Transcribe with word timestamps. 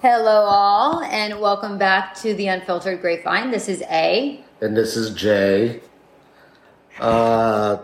Hello, 0.00 0.44
all, 0.44 1.02
and 1.02 1.40
welcome 1.40 1.76
back 1.76 2.14
to 2.16 2.32
the 2.34 2.46
Unfiltered 2.46 3.00
Grapevine. 3.00 3.50
This 3.50 3.68
is 3.68 3.82
A. 3.90 4.40
And 4.60 4.76
this 4.76 4.96
is 4.96 5.10
Jay. 5.10 5.80
Uh, 7.00 7.78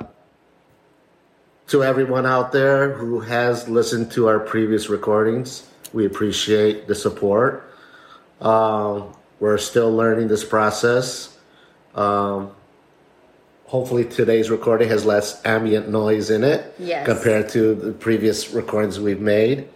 to 1.69 1.83
everyone 1.83 2.25
out 2.25 2.53
there 2.53 2.93
who 2.93 3.19
has 3.21 3.69
listened 3.69 4.13
to 4.13 4.29
our 4.29 4.39
previous 4.39 4.89
recordings, 4.89 5.69
we 5.93 6.07
appreciate 6.07 6.87
the 6.87 6.95
support. 6.95 7.75
Um, 8.41 9.13
we're 9.41 9.59
still 9.59 9.93
learning 9.93 10.29
this 10.29 10.45
process. 10.45 11.37
Um, 11.97 12.53
hopefully, 13.67 14.05
today's 14.05 14.51
recording 14.51 14.89
has 14.89 15.05
less 15.05 15.45
ambient 15.45 15.89
noise 15.89 16.31
in 16.31 16.45
it 16.45 16.75
Yes. 16.79 17.07
compared 17.07 17.49
to 17.51 17.75
the 17.75 17.93
previous 17.93 18.53
recordings 18.53 19.01
we've 19.01 19.21
made. 19.21 19.69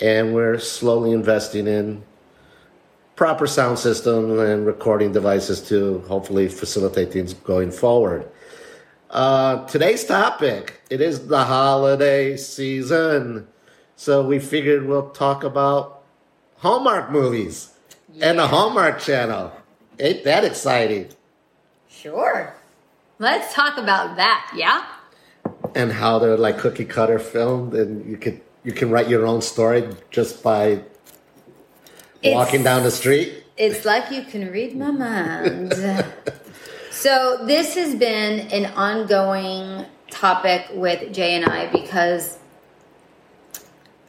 And 0.00 0.34
we're 0.34 0.58
slowly 0.58 1.12
investing 1.12 1.66
in 1.66 2.04
proper 3.16 3.48
sound 3.48 3.78
system 3.80 4.38
and 4.38 4.64
recording 4.64 5.12
devices 5.12 5.60
to 5.68 5.98
hopefully 6.06 6.48
facilitate 6.48 7.12
things 7.12 7.34
going 7.34 7.70
forward. 7.72 8.30
Uh, 9.10 9.66
today's 9.66 10.04
topic 10.04 10.80
it 10.88 11.00
is 11.00 11.26
the 11.26 11.44
holiday 11.44 12.36
season, 12.36 13.48
so 13.96 14.24
we 14.24 14.38
figured 14.38 14.86
we'll 14.86 15.10
talk 15.10 15.42
about 15.42 16.04
Hallmark 16.58 17.10
movies 17.10 17.72
and 18.20 18.38
the 18.38 18.46
Hallmark 18.46 19.00
Channel. 19.00 19.52
Ain't 19.98 20.24
that 20.24 20.44
exciting? 20.44 21.08
Sure. 21.88 22.54
Let's 23.18 23.52
talk 23.52 23.78
about 23.78 24.16
that, 24.16 24.52
yeah? 24.54 24.86
And 25.74 25.90
how 25.90 26.20
they're 26.20 26.36
like 26.36 26.58
cookie 26.58 26.84
cutter 26.84 27.18
filmed, 27.18 27.74
and 27.74 28.08
you 28.08 28.16
could 28.16 28.40
you 28.68 28.74
can 28.74 28.90
write 28.90 29.08
your 29.08 29.26
own 29.26 29.40
story 29.40 29.88
just 30.10 30.42
by 30.42 30.82
walking 32.22 32.62
down 32.62 32.82
the 32.82 32.90
street. 32.90 33.44
It's 33.56 33.86
like 33.86 34.10
you 34.10 34.24
can 34.24 34.52
read 34.52 34.76
my 34.76 34.90
mind. 34.90 35.72
so, 36.90 37.38
this 37.46 37.74
has 37.76 37.94
been 37.94 38.40
an 38.52 38.66
ongoing 38.74 39.86
topic 40.10 40.66
with 40.74 41.14
Jay 41.14 41.34
and 41.34 41.46
I 41.46 41.72
because 41.72 42.38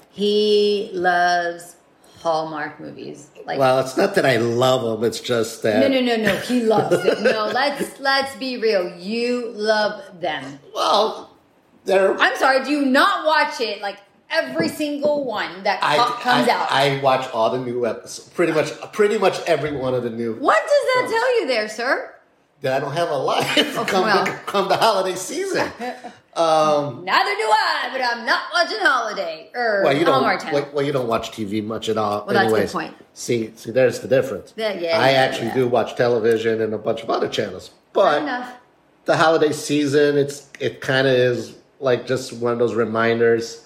he 0.09 0.89
loves 0.91 1.77
Hallmark 2.17 2.81
movies. 2.81 3.29
Like, 3.45 3.59
Well, 3.59 3.79
it's 3.79 3.95
not 3.95 4.13
that 4.15 4.25
I 4.25 4.35
love 4.35 4.83
them; 4.83 5.05
it's 5.07 5.21
just 5.21 5.63
that 5.63 5.79
no, 5.79 5.87
no, 5.87 6.01
no, 6.01 6.17
no. 6.17 6.35
He 6.35 6.59
loves 6.63 6.97
it. 7.05 7.21
No, 7.21 7.45
let's 7.45 7.97
let's 8.01 8.35
be 8.35 8.57
real. 8.57 8.93
You 8.97 9.51
love 9.51 10.19
them. 10.19 10.59
well, 10.75 11.37
they're 11.85 12.19
I'm 12.19 12.35
sorry. 12.35 12.65
Do 12.65 12.71
you 12.71 12.83
not 12.83 13.25
watch 13.25 13.61
it? 13.61 13.81
Like 13.81 13.99
every 14.29 14.67
single 14.67 15.25
one 15.25 15.63
that 15.63 15.79
I, 15.83 15.97
co- 15.97 16.13
comes 16.21 16.47
I, 16.47 16.51
out. 16.51 16.71
I 16.71 16.99
watch 17.01 17.29
all 17.31 17.49
the 17.49 17.59
new 17.59 17.85
episodes, 17.85 18.29
pretty 18.29 18.53
much, 18.53 18.69
pretty 18.93 19.17
much 19.17 19.39
every 19.41 19.71
one 19.71 19.93
of 19.93 20.03
the 20.03 20.09
new. 20.09 20.35
what 20.35 20.59
does 20.61 20.69
that 20.69 21.07
tell 21.09 21.39
you, 21.39 21.47
there, 21.47 21.67
sir? 21.69 22.15
That 22.61 22.75
I 22.75 22.79
don't 22.79 22.93
have 22.93 23.09
a 23.09 23.15
life 23.15 23.55
Oh, 23.77 23.85
come 23.85 24.03
well. 24.03 24.25
the, 24.25 24.31
come 24.45 24.67
the 24.67 24.77
holiday 24.77 25.15
season. 25.15 25.71
Um, 26.35 27.03
Neither 27.03 27.31
do 27.31 27.49
I, 27.51 27.89
but 27.91 28.01
I'm 28.01 28.25
not 28.25 28.43
watching 28.53 28.77
Holiday 28.79 29.49
or 29.53 29.81
well, 29.83 29.97
you 29.97 30.05
don't. 30.05 30.23
Well, 30.53 30.69
well, 30.71 30.85
you 30.85 30.93
don't 30.93 31.07
watch 31.07 31.31
TV 31.31 31.61
much 31.61 31.89
at 31.89 31.97
all. 31.97 32.23
Well, 32.25 32.33
that's 32.33 32.53
a 32.53 32.55
good 32.55 32.69
point. 32.69 32.95
See, 33.13 33.51
see, 33.55 33.71
there's 33.71 33.99
the 33.99 34.07
difference. 34.07 34.53
Yeah, 34.55 34.71
yeah, 34.73 34.99
I 34.99 35.11
yeah, 35.11 35.17
actually 35.17 35.47
yeah. 35.47 35.55
do 35.55 35.67
watch 35.67 35.95
television 35.97 36.61
and 36.61 36.73
a 36.73 36.77
bunch 36.77 37.01
of 37.01 37.09
other 37.09 37.27
channels, 37.27 37.71
but 37.91 38.57
the 39.03 39.17
holiday 39.17 39.51
season, 39.51 40.17
it's 40.17 40.47
it 40.61 40.79
kind 40.79 41.07
of 41.07 41.13
is 41.13 41.57
like 41.81 42.07
just 42.07 42.31
one 42.31 42.53
of 42.53 42.59
those 42.59 42.75
reminders 42.75 43.65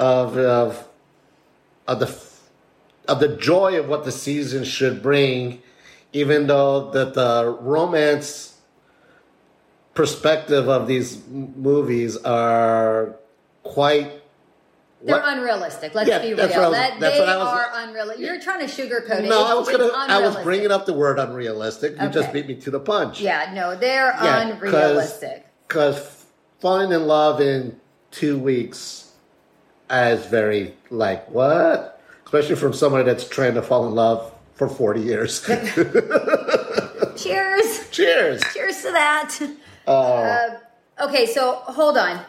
of 0.00 0.36
of 0.36 0.88
of 1.86 2.00
the 2.00 2.18
of 3.06 3.20
the 3.20 3.28
joy 3.36 3.78
of 3.78 3.88
what 3.88 4.04
the 4.04 4.12
season 4.12 4.64
should 4.64 5.02
bring, 5.02 5.62
even 6.12 6.46
though 6.46 6.90
that 6.90 7.14
the 7.14 7.56
romance 7.60 8.54
perspective 9.94 10.68
of 10.68 10.86
these 10.86 11.16
m- 11.16 11.52
movies 11.56 12.16
are 12.18 13.16
quite 13.64 14.22
They're 15.02 15.16
what- 15.16 15.36
unrealistic. 15.36 15.94
Let's 15.94 16.08
Yeah, 16.08 16.20
be 16.20 16.28
real. 16.28 16.36
that's 16.36 16.54
what 16.54 16.64
I 16.64 16.68
was- 16.68 16.76
that, 16.78 17.00
they 17.00 17.20
was- 17.20 17.28
are 17.28 17.70
unrealistic. 17.74 18.24
You're 18.24 18.40
trying 18.40 18.60
to 18.60 18.66
sugarcoat 18.66 19.24
it. 19.24 19.28
no, 19.28 19.44
I 19.44 19.54
was 19.54 19.68
gonna 19.68 19.90
I 19.92 20.20
was 20.20 20.36
bringing 20.36 20.70
up 20.70 20.86
the 20.86 20.92
word 20.94 21.18
unrealistic. 21.18 22.00
You 22.00 22.08
just 22.08 22.32
beat 22.32 22.46
me 22.46 22.54
to 22.56 22.70
the 22.70 22.80
punch. 22.80 23.20
Yeah, 23.20 23.50
no, 23.52 23.74
they're 23.74 24.14
Yeah, 24.22 24.48
unrealistic. 24.48 25.46
Because 25.66 26.24
falling 26.60 26.92
in 26.92 27.06
love 27.06 27.40
in 27.40 27.80
two 28.10 28.38
weeks 28.38 29.09
is 29.90 30.26
very 30.26 30.74
like 30.90 31.28
what? 31.30 32.00
Especially 32.24 32.56
from 32.56 32.72
somebody 32.72 33.04
that's 33.04 33.28
trying 33.28 33.54
to 33.54 33.62
fall 33.62 33.86
in 33.88 33.94
love 33.94 34.32
for 34.54 34.68
forty 34.68 35.00
years. 35.00 35.40
Cheers. 37.16 37.88
Cheers. 37.90 38.42
Cheers 38.54 38.82
to 38.82 38.92
that. 38.92 39.36
Uh, 39.86 39.90
Uh, 39.90 40.58
okay, 41.06 41.26
so 41.26 41.54
hold 41.54 41.98
on. 41.98 42.24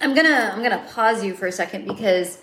I'm 0.00 0.14
gonna 0.14 0.52
I'm 0.54 0.62
gonna 0.62 0.84
pause 0.94 1.24
you 1.24 1.34
for 1.34 1.46
a 1.46 1.52
second 1.52 1.86
because 1.86 2.38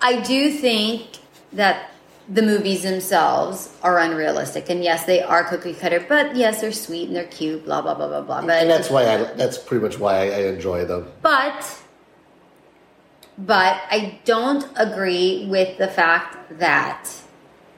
I 0.00 0.20
do 0.20 0.50
think 0.52 1.06
that 1.52 1.92
the 2.28 2.42
movies 2.42 2.82
themselves 2.82 3.74
are 3.82 3.98
unrealistic, 3.98 4.68
and 4.68 4.84
yes, 4.84 5.04
they 5.06 5.22
are 5.22 5.44
cookie 5.44 5.74
cutter. 5.74 6.04
But 6.06 6.36
yes, 6.36 6.60
they're 6.60 6.72
sweet 6.72 7.08
and 7.08 7.16
they're 7.16 7.24
cute. 7.24 7.64
Blah 7.64 7.82
blah 7.82 7.94
blah 7.94 8.08
blah 8.08 8.20
blah. 8.20 8.40
But 8.42 8.62
and 8.62 8.70
that's 8.70 8.90
why 8.90 9.04
I. 9.04 9.16
That's 9.34 9.58
pretty 9.58 9.82
much 9.82 9.98
why 9.98 10.30
I 10.30 10.46
enjoy 10.46 10.84
them. 10.84 11.10
but 11.22 11.80
but 13.38 13.80
I 13.90 14.18
don't 14.24 14.66
agree 14.76 15.46
with 15.48 15.78
the 15.78 15.88
fact 15.88 16.58
that 16.58 17.08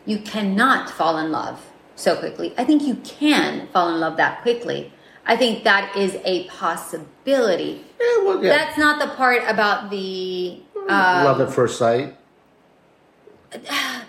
you 0.07 0.19
cannot 0.19 0.89
fall 0.91 1.19
in 1.19 1.31
love 1.31 1.65
so 1.95 2.17
quickly. 2.17 2.55
I 2.57 2.65
think 2.65 2.83
you 2.83 2.97
can 2.97 3.69
fall 3.69 3.93
in 3.95 4.01
love 4.01 4.17
that 4.17 4.41
quickly. 4.43 4.93
I 5.27 5.37
think 5.37 5.65
that 5.65 5.95
is 5.97 6.17
a 6.25 6.49
possibility. 6.49 7.85
Yeah, 8.01 8.25
well, 8.25 8.43
yeah. 8.43 8.51
That's 8.51 8.79
not 8.79 8.99
the 9.01 9.15
part 9.15 9.43
about 9.47 9.91
the. 9.91 10.61
Um, 10.89 11.25
love 11.25 11.41
at 11.41 11.53
first 11.53 11.79
sight. 11.79 12.17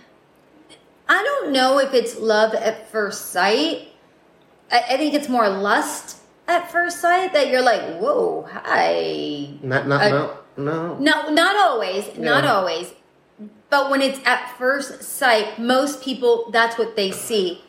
I 1.11 1.22
don't 1.23 1.51
know 1.51 1.77
if 1.79 1.94
it's 1.94 2.17
love 2.17 2.53
at 2.53 2.88
first 2.89 3.31
sight. 3.31 3.89
I, 4.72 4.79
I 4.91 4.97
think 4.97 5.13
it's 5.13 5.27
more 5.27 5.49
lust 5.49 6.17
at 6.47 6.72
first 6.72 7.01
sight 7.01 7.33
that 7.33 7.49
you're 7.49 7.61
like, 7.61 7.81
whoa, 7.99 8.47
hi. 8.49 9.50
Not 9.61 9.88
not 9.88 10.01
I- 10.01 10.09
no 10.09 10.38
no. 10.55 10.97
No, 11.00 11.29
not 11.29 11.55
always. 11.57 12.05
Not 12.17 12.45
always. 12.45 12.94
But 13.69 13.89
when 13.91 14.01
it's 14.01 14.19
at 14.25 14.55
first 14.57 15.01
sight, 15.03 15.59
most 15.59 16.01
people, 16.01 16.50
that's 16.51 16.77
what 16.77 16.95
they 16.95 17.11
see. 17.11 17.61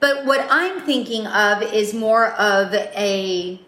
But 0.00 0.26
what 0.26 0.46
I'm 0.50 0.80
thinking 0.82 1.26
of 1.26 1.62
is 1.62 1.94
more 1.94 2.32
of 2.32 2.74
a 2.74 3.60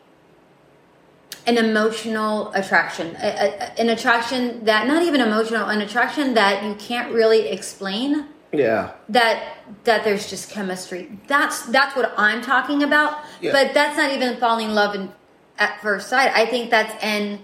an 1.47 1.56
emotional 1.56 2.52
attraction, 2.52 3.16
a, 3.22 3.26
a- 3.28 3.80
an 3.80 3.88
attraction 3.88 4.64
that 4.66 4.86
not 4.86 5.02
even 5.02 5.22
emotional, 5.22 5.66
an 5.68 5.80
attraction 5.80 6.34
that 6.34 6.62
you 6.62 6.74
can't 6.74 7.10
really 7.14 7.48
explain. 7.48 8.26
Yeah. 8.53 8.92
That 9.09 9.59
that 9.84 10.04
there's 10.04 10.28
just 10.28 10.50
chemistry. 10.50 11.19
That's 11.26 11.66
that's 11.66 11.94
what 11.94 12.14
I'm 12.16 12.41
talking 12.42 12.82
about. 12.82 13.25
Yeah. 13.41 13.53
But 13.53 13.75
that's 13.75 13.97
not 13.97 14.12
even 14.12 14.36
falling 14.38 14.70
in 14.70 14.75
love 14.75 14.94
in, 14.94 15.12
at 15.59 15.81
first 15.82 16.09
sight. 16.09 16.32
I 16.34 16.47
think 16.47 16.70
that's 16.70 16.92
an 17.03 17.41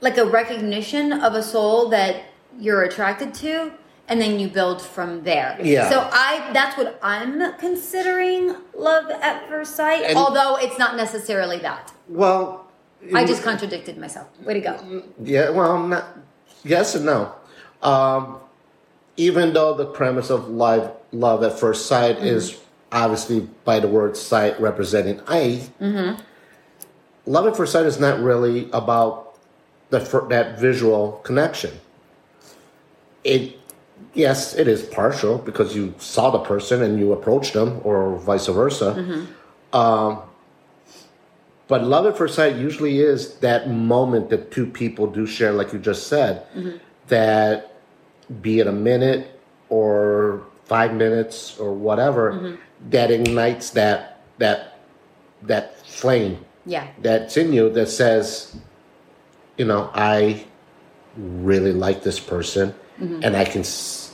like 0.00 0.18
a 0.18 0.26
recognition 0.26 1.12
of 1.12 1.34
a 1.34 1.42
soul 1.42 1.88
that 1.90 2.24
you're 2.58 2.82
attracted 2.82 3.32
to 3.34 3.72
and 4.06 4.20
then 4.20 4.38
you 4.38 4.48
build 4.48 4.82
from 4.82 5.22
there. 5.22 5.58
Yeah. 5.62 5.88
So 5.88 6.08
I 6.12 6.50
that's 6.52 6.76
what 6.76 6.98
I'm 7.02 7.56
considering 7.58 8.54
love 8.76 9.10
at 9.10 9.48
first 9.48 9.76
sight, 9.76 10.02
And- 10.04 10.18
although 10.18 10.56
it's 10.56 10.78
not 10.78 10.96
necessarily 10.96 11.58
that. 11.58 11.92
Well. 12.08 12.60
I 13.14 13.26
just 13.26 13.42
contradicted 13.42 13.98
myself. 13.98 14.28
Way 14.40 14.54
to 14.54 14.60
go. 14.60 15.02
Yeah, 15.22 15.50
well, 15.50 15.78
not, 15.86 16.06
yes 16.64 16.94
and 16.94 17.04
no. 17.04 17.34
Um, 17.82 18.38
even 19.16 19.52
though 19.52 19.74
the 19.74 19.86
premise 19.86 20.30
of 20.30 20.48
live 20.48 20.90
love 21.12 21.42
at 21.42 21.58
first 21.58 21.86
sight 21.86 22.16
mm-hmm. 22.16 22.26
is 22.26 22.60
obviously 22.92 23.40
by 23.64 23.80
the 23.80 23.88
word 23.88 24.16
sight 24.16 24.58
representing 24.60 25.20
eye, 25.26 25.68
mm-hmm. 25.80 26.20
love 27.26 27.46
at 27.46 27.56
first 27.56 27.72
sight 27.72 27.86
is 27.86 27.98
not 27.98 28.20
really 28.20 28.70
about 28.72 29.36
the 29.90 29.98
that 30.30 30.58
visual 30.58 31.12
connection. 31.24 31.72
It, 33.22 33.58
yes, 34.12 34.54
it 34.54 34.68
is 34.68 34.82
partial 34.82 35.38
because 35.38 35.74
you 35.74 35.94
saw 35.98 36.30
the 36.30 36.40
person 36.40 36.82
and 36.82 36.98
you 36.98 37.12
approached 37.12 37.54
them, 37.54 37.80
or 37.84 38.16
vice 38.18 38.46
versa. 38.46 38.94
Mm-hmm. 38.96 39.76
Um, 39.76 40.22
but 41.66 41.84
love 41.84 42.06
at 42.06 42.18
first 42.18 42.34
sight 42.34 42.56
usually 42.56 43.00
is 43.00 43.36
that 43.36 43.70
moment 43.70 44.28
that 44.30 44.50
two 44.50 44.66
people 44.66 45.06
do 45.06 45.26
share, 45.26 45.52
like 45.52 45.72
you 45.72 45.78
just 45.78 46.08
said, 46.08 46.46
that 47.08 47.73
be 48.40 48.60
it 48.60 48.66
a 48.66 48.72
minute 48.72 49.40
or 49.68 50.42
five 50.64 50.94
minutes 50.94 51.58
or 51.58 51.72
whatever, 51.74 52.32
mm-hmm. 52.32 52.54
that 52.90 53.10
ignites 53.10 53.70
that 53.70 54.20
that 54.38 54.78
that 55.42 55.86
flame 55.86 56.44
Yeah. 56.66 56.88
that's 57.02 57.36
in 57.36 57.52
you 57.52 57.70
that 57.70 57.88
says, 57.88 58.56
you 59.58 59.64
know, 59.64 59.90
I 59.94 60.44
really 61.16 61.72
like 61.72 62.02
this 62.02 62.18
person, 62.18 62.74
mm-hmm. 63.00 63.20
and 63.22 63.36
I 63.36 63.44
can 63.44 63.64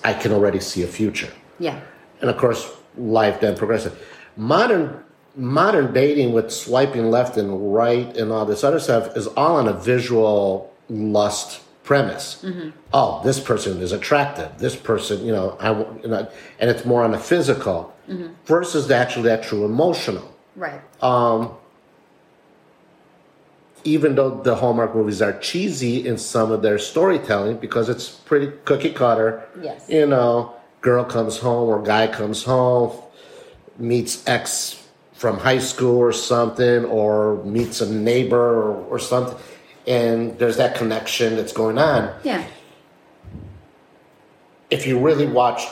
I 0.05 0.13
can 0.15 0.33
already 0.33 0.61
see 0.61 0.83
a 0.83 0.87
future. 0.87 1.33
Yeah. 1.59 1.81
And 2.21 2.29
of 2.31 2.37
course, 2.37 2.71
life 2.97 3.41
then 3.41 3.57
progresses. 3.57 3.93
Modern 4.37 5.05
modern 5.37 5.93
dating 5.93 6.33
with 6.33 6.51
swiping 6.51 7.11
left 7.11 7.37
and 7.37 7.73
right 7.73 8.17
and 8.17 8.33
all 8.33 8.45
this 8.45 8.65
other 8.65 8.81
stuff 8.81 9.17
is 9.17 9.29
all 9.29 9.57
on 9.57 9.69
a 9.69 9.73
visual 9.73 10.73
lust 10.89 11.61
premise. 11.91 12.45
Oh, 12.93 13.21
this 13.25 13.41
person 13.41 13.83
is 13.83 13.91
attractive. 13.91 14.59
This 14.59 14.77
person, 14.77 15.27
you 15.27 15.33
know, 15.33 15.57
I, 15.59 15.69
w- 15.75 16.01
you 16.05 16.09
know, 16.09 16.29
and 16.61 16.71
it's 16.71 16.85
more 16.85 17.03
on 17.03 17.11
the 17.11 17.19
physical 17.19 17.93
versus 18.45 18.87
the 18.87 18.95
actually 18.95 19.25
that 19.25 19.43
true 19.43 19.65
emotional. 19.65 20.33
Right. 20.55 20.81
Um, 21.03 21.51
even 23.83 24.15
though 24.15 24.41
the 24.41 24.55
Hallmark 24.55 24.95
movies 24.95 25.21
are 25.21 25.37
cheesy 25.41 26.07
in 26.07 26.17
some 26.17 26.53
of 26.53 26.63
their 26.63 26.79
storytelling 26.79 27.57
because 27.57 27.89
it's 27.89 28.09
pretty 28.09 28.53
cookie 28.65 28.93
cutter. 28.93 29.43
Yes. 29.61 29.89
You 29.89 30.07
know, 30.07 30.55
girl 30.83 31.05
comes 31.05 31.39
home 31.39 31.69
or 31.69 31.83
guy 31.83 32.07
comes 32.07 32.45
home, 32.45 32.97
meets 33.79 34.25
ex 34.29 34.77
from 35.15 35.39
high 35.39 35.59
school 35.59 35.99
or 35.99 36.13
something, 36.13 36.85
or 36.85 37.43
meets 37.45 37.81
a 37.81 37.93
neighbor 37.93 38.63
or, 38.63 38.77
or 38.93 38.99
something, 39.01 39.37
and 39.91 40.39
there's 40.39 40.57
that 40.57 40.75
connection 40.77 41.37
that's 41.37 41.53
going 41.53 41.79
on. 41.79 42.15
yeah. 42.23 42.45
If 44.71 44.87
you 44.87 44.99
really 45.01 45.27
watch 45.27 45.67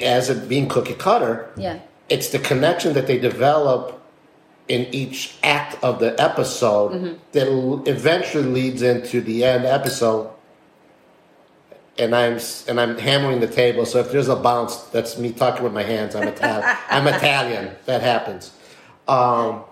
as 0.00 0.30
it 0.30 0.48
being 0.48 0.68
cookie 0.68 0.94
cutter, 0.94 1.50
Yeah. 1.56 1.80
it's 2.08 2.28
the 2.30 2.38
connection 2.38 2.94
that 2.94 3.06
they 3.08 3.18
develop 3.18 4.00
in 4.68 4.86
each 4.94 5.34
act 5.42 5.82
of 5.82 5.98
the 5.98 6.14
episode 6.20 7.18
that 7.32 7.48
eventually 7.86 8.44
leads 8.44 8.82
into 8.82 9.20
the 9.20 9.44
end 9.44 9.64
episode 9.64 10.30
and 11.98 12.14
I'm 12.14 12.38
and 12.68 12.80
I'm 12.80 12.98
hammering 12.98 13.38
the 13.40 13.46
table 13.46 13.86
so 13.86 14.00
if 14.00 14.10
there's 14.10 14.28
a 14.28 14.34
bounce 14.36 14.76
that's 14.94 15.18
me 15.18 15.30
talking 15.32 15.62
with 15.62 15.72
my 15.72 15.84
hands 15.84 16.16
I'm 16.16 16.26
Italian 16.28 16.76
I'm 16.90 17.06
Italian 17.06 17.76
that 17.86 18.02
happens 18.02 18.50
um, 19.06 19.62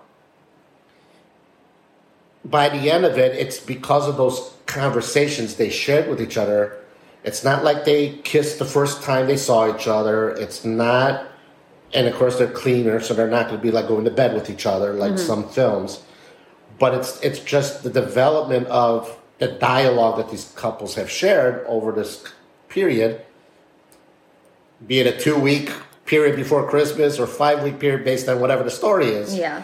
by 2.45 2.69
the 2.69 2.91
end 2.91 3.05
of 3.05 3.19
it 3.19 3.35
it's 3.37 3.59
because 3.59 4.09
of 4.09 4.17
those 4.17 4.55
conversations 4.67 5.57
they 5.57 5.71
shared 5.71 6.09
with 6.09 6.21
each 6.21 6.37
other 6.37 6.79
it's 7.23 7.43
not 7.43 7.65
like 7.65 7.85
they 7.85 8.11
kissed 8.25 8.59
the 8.59 8.65
first 8.65 9.03
time 9.03 9.27
they 9.27 9.37
saw 9.37 9.75
each 9.75 9.87
other 9.87 10.31
it's 10.31 10.65
not 10.65 11.27
and 11.95 12.09
of 12.09 12.15
course 12.15 12.37
they're 12.37 12.49
cleaner, 12.49 13.01
so 13.01 13.15
they're 13.15 13.29
not 13.29 13.47
going 13.47 13.57
to 13.57 13.63
be 13.63 13.71
like 13.71 13.87
going 13.87 14.05
to 14.05 14.11
bed 14.11 14.35
with 14.35 14.51
each 14.51 14.67
other 14.67 14.93
like 14.93 15.13
mm-hmm. 15.13 15.27
some 15.27 15.49
films. 15.49 16.03
But 16.79 16.95
it's 16.95 17.21
it's 17.21 17.39
just 17.39 17.85
the 17.85 17.91
development 17.91 18.67
of 18.67 19.17
the 19.39 19.49
dialogue 19.49 20.17
that 20.19 20.31
these 20.31 20.53
couples 20.57 20.97
have 20.97 21.11
shared 21.11 21.65
over 21.67 21.93
this 21.93 22.25
period, 22.69 23.25
be 24.87 24.99
it 24.99 25.07
a 25.07 25.17
two 25.17 25.39
week 25.39 25.71
period 26.05 26.37
before 26.37 26.69
Christmas 26.69 27.19
or 27.19 27.27
five 27.27 27.63
week 27.63 27.79
period 27.79 28.05
based 28.05 28.29
on 28.29 28.41
whatever 28.41 28.65
the 28.65 28.71
story 28.71 29.07
is. 29.07 29.37
Yeah. 29.37 29.63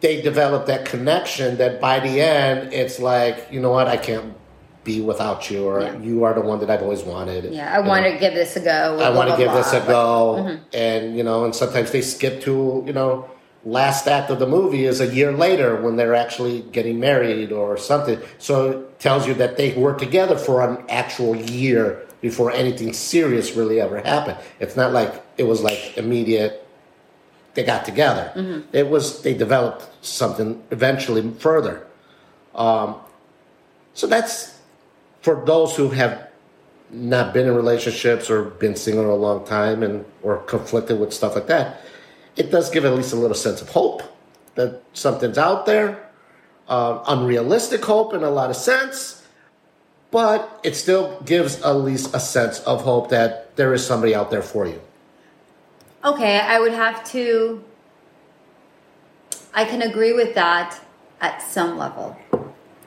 They 0.00 0.22
develop 0.22 0.66
that 0.66 0.84
connection 0.86 1.58
that 1.58 1.80
by 1.80 2.00
the 2.00 2.20
end 2.20 2.72
it's 2.72 2.98
like 2.98 3.48
you 3.50 3.60
know 3.60 3.70
what 3.70 3.86
I 3.86 3.96
can't 3.96 4.34
be 4.82 5.00
without 5.02 5.50
you 5.50 5.66
or 5.66 5.82
Yeah. 5.82 5.98
you 5.98 6.24
are 6.24 6.32
the 6.32 6.40
one 6.40 6.58
that 6.60 6.70
I've 6.70 6.82
always 6.82 7.02
wanted. 7.02 7.52
Yeah. 7.52 7.70
I 7.74 7.80
want 7.80 8.06
to 8.06 8.18
give 8.18 8.32
this 8.34 8.56
a 8.56 8.60
go. 8.60 8.98
I 8.98 9.10
want 9.10 9.28
to 9.30 9.36
give 9.36 9.52
this 9.52 9.72
a 9.74 9.80
go, 9.80 10.36
Mm-hmm. 10.40 10.62
and 10.72 11.16
you 11.16 11.22
know, 11.22 11.44
and 11.44 11.54
sometimes 11.54 11.90
they 11.90 12.00
skip 12.00 12.40
to 12.42 12.82
you 12.86 12.92
know, 12.94 13.28
last 13.62 14.06
act 14.08 14.30
of 14.30 14.38
the 14.38 14.46
movie 14.46 14.86
is 14.86 15.00
a 15.02 15.06
year 15.06 15.32
later 15.32 15.76
when 15.82 15.96
they're 15.96 16.14
actually 16.14 16.62
getting 16.72 16.98
married 16.98 17.52
or 17.52 17.76
something. 17.76 18.18
So 18.38 18.70
it 18.70 18.98
tells 19.00 19.26
you 19.26 19.34
that 19.34 19.58
they 19.58 19.74
were 19.74 19.92
together 19.94 20.38
for 20.38 20.62
an 20.66 20.82
actual 20.88 21.36
year 21.36 22.06
before 22.22 22.50
anything 22.52 22.94
serious 22.94 23.54
really 23.54 23.78
ever 23.82 23.98
happened. 24.00 24.38
It's 24.60 24.76
not 24.76 24.92
like 24.94 25.12
it 25.36 25.44
was 25.44 25.60
like 25.62 25.98
immediate. 25.98 26.66
They 27.54 27.64
got 27.64 27.84
together. 27.84 28.32
Mm-hmm. 28.34 28.76
It 28.76 28.88
was 28.88 29.22
they 29.22 29.34
developed 29.34 29.88
something 30.04 30.62
eventually 30.70 31.28
further. 31.38 31.86
Um, 32.54 32.96
so 33.94 34.06
that's 34.06 34.58
for 35.22 35.44
those 35.44 35.76
who 35.76 35.90
have 35.90 36.28
not 36.90 37.32
been 37.32 37.46
in 37.46 37.54
relationships 37.54 38.30
or 38.30 38.44
been 38.44 38.74
single 38.76 39.12
a 39.12 39.16
long 39.16 39.44
time 39.46 39.82
and 39.82 40.04
or 40.22 40.38
conflicted 40.38 40.98
with 40.98 41.12
stuff 41.12 41.34
like 41.34 41.46
that, 41.46 41.80
it 42.36 42.50
does 42.50 42.70
give 42.70 42.84
at 42.84 42.92
least 42.94 43.12
a 43.12 43.16
little 43.16 43.36
sense 43.36 43.60
of 43.60 43.68
hope 43.68 44.02
that 44.54 44.82
something's 44.92 45.38
out 45.38 45.66
there. 45.66 46.06
Uh, 46.68 47.02
unrealistic 47.08 47.84
hope 47.84 48.14
in 48.14 48.22
a 48.22 48.30
lot 48.30 48.48
of 48.48 48.56
sense, 48.56 49.26
but 50.10 50.60
it 50.62 50.76
still 50.76 51.20
gives 51.22 51.60
at 51.62 51.72
least 51.72 52.14
a 52.14 52.20
sense 52.20 52.60
of 52.60 52.82
hope 52.82 53.08
that 53.10 53.56
there 53.56 53.74
is 53.74 53.84
somebody 53.84 54.14
out 54.14 54.30
there 54.30 54.42
for 54.42 54.66
you. 54.66 54.80
Okay, 56.04 56.40
I 56.40 56.58
would 56.58 56.72
have 56.72 57.04
to. 57.10 57.62
I 59.52 59.64
can 59.64 59.82
agree 59.82 60.12
with 60.12 60.34
that 60.34 60.80
at 61.20 61.42
some 61.42 61.76
level. 61.76 62.16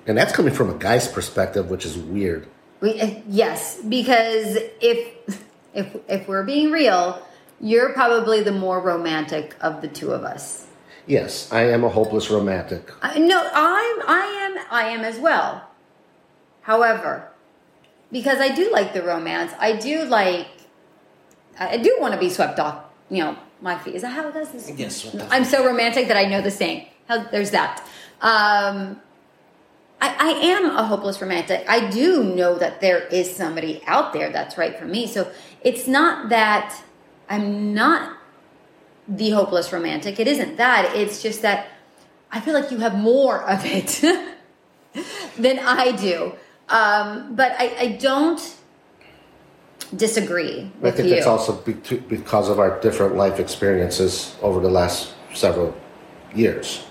And 0.07 0.18
that's 0.18 0.33
coming 0.33 0.54
from 0.54 0.69
a 0.69 0.74
guy's 0.74 1.07
perspective, 1.07 1.69
which 1.69 1.86
is 1.86 1.98
weird. 1.98 2.48
We, 2.81 3.00
uh, 3.00 3.21
yes, 3.27 3.81
because 3.81 4.57
if 4.81 5.44
if 5.74 5.95
if 6.07 6.27
we're 6.27 6.44
being 6.44 6.71
real, 6.71 7.25
you're 7.62 7.94
probably 7.94 8.42
the 8.42 8.51
more 8.51 8.81
romantic 8.81 9.56
of 9.62 9.81
the 9.81 9.88
two 9.88 10.12
of 10.12 10.24
us. 10.24 10.65
Yes, 11.06 11.51
I 11.51 11.63
am 11.63 11.83
a 11.83 11.89
hopeless 11.89 12.30
romantic. 12.30 12.92
I, 13.01 13.19
no, 13.19 13.39
I'm 13.39 14.01
I 14.07 14.57
am 14.57 14.65
I 14.71 14.83
am 14.89 15.01
as 15.01 15.19
well. 15.19 15.69
However, 16.62 17.30
because 18.12 18.39
I 18.39 18.50
do 18.54 18.71
like 18.71 18.94
the 18.94 19.04
romance, 19.04 19.54
I 19.60 19.74
do 19.74 20.06
like 20.06 20.48
I 21.60 21.77
do 21.77 21.98
want 22.00 22.13
to 22.13 22.19
be 22.19 22.30
swept 22.30 22.60
off. 22.60 22.83
You 23.13 23.24
know, 23.24 23.38
my 23.62 23.77
feet. 23.77 23.94
Is 23.94 24.01
that 24.01 24.10
how 24.10 24.27
it 24.27 24.33
does 24.33 24.51
this? 24.51 24.71
Yes. 24.75 25.15
I'm 25.30 25.45
so 25.45 25.63
romantic 25.65 26.07
that 26.07 26.18
I 26.18 26.25
know 26.25 26.42
the 26.42 26.50
saying. 26.50 26.88
How, 27.07 27.24
there's 27.24 27.51
that. 27.51 27.81
Um, 28.21 29.00
I, 30.01 30.15
I 30.19 30.30
am 30.31 30.65
a 30.65 30.83
hopeless 30.83 31.21
romantic. 31.21 31.63
I 31.69 31.89
do 31.89 32.24
know 32.24 32.57
that 32.57 32.81
there 32.81 33.06
is 33.07 33.33
somebody 33.36 33.83
out 33.86 34.13
there 34.13 34.31
that's 34.31 34.57
right 34.57 34.77
for 34.77 34.86
me. 34.86 35.06
So 35.06 35.31
it's 35.62 35.88
not 35.88 36.30
that 36.30 36.81
I'm 37.30 37.74
not 37.75 38.18
the 39.07 39.30
hopeless 39.30 39.71
romantic. 39.71 40.19
It 40.19 40.27
isn't 40.27 40.57
that. 40.57 40.95
It's 40.95 41.21
just 41.21 41.44
that 41.44 41.68
I 42.31 42.42
feel 42.42 42.56
like 42.56 42.71
you 42.71 42.80
have 42.80 42.98
more 42.98 43.44
of 43.44 43.62
it 43.63 44.01
than 45.38 45.60
I 45.60 45.92
do. 45.92 46.33
Um, 46.68 47.36
but 47.36 47.51
I, 47.60 47.75
I 47.80 47.88
don't 48.00 48.42
disagree 49.96 50.72
I 50.84 50.92
think 50.92 51.10
you. 51.10 51.16
that's 51.16 51.28
also 51.28 51.54
be- 51.54 51.74
because 52.08 52.50
of 52.50 52.60
our 52.60 52.80
different 52.82 53.16
life 53.16 53.40
experiences 53.40 54.36
over 54.42 54.60
the 54.60 54.70
last 54.70 55.14
several 55.34 55.76
years. 56.34 56.84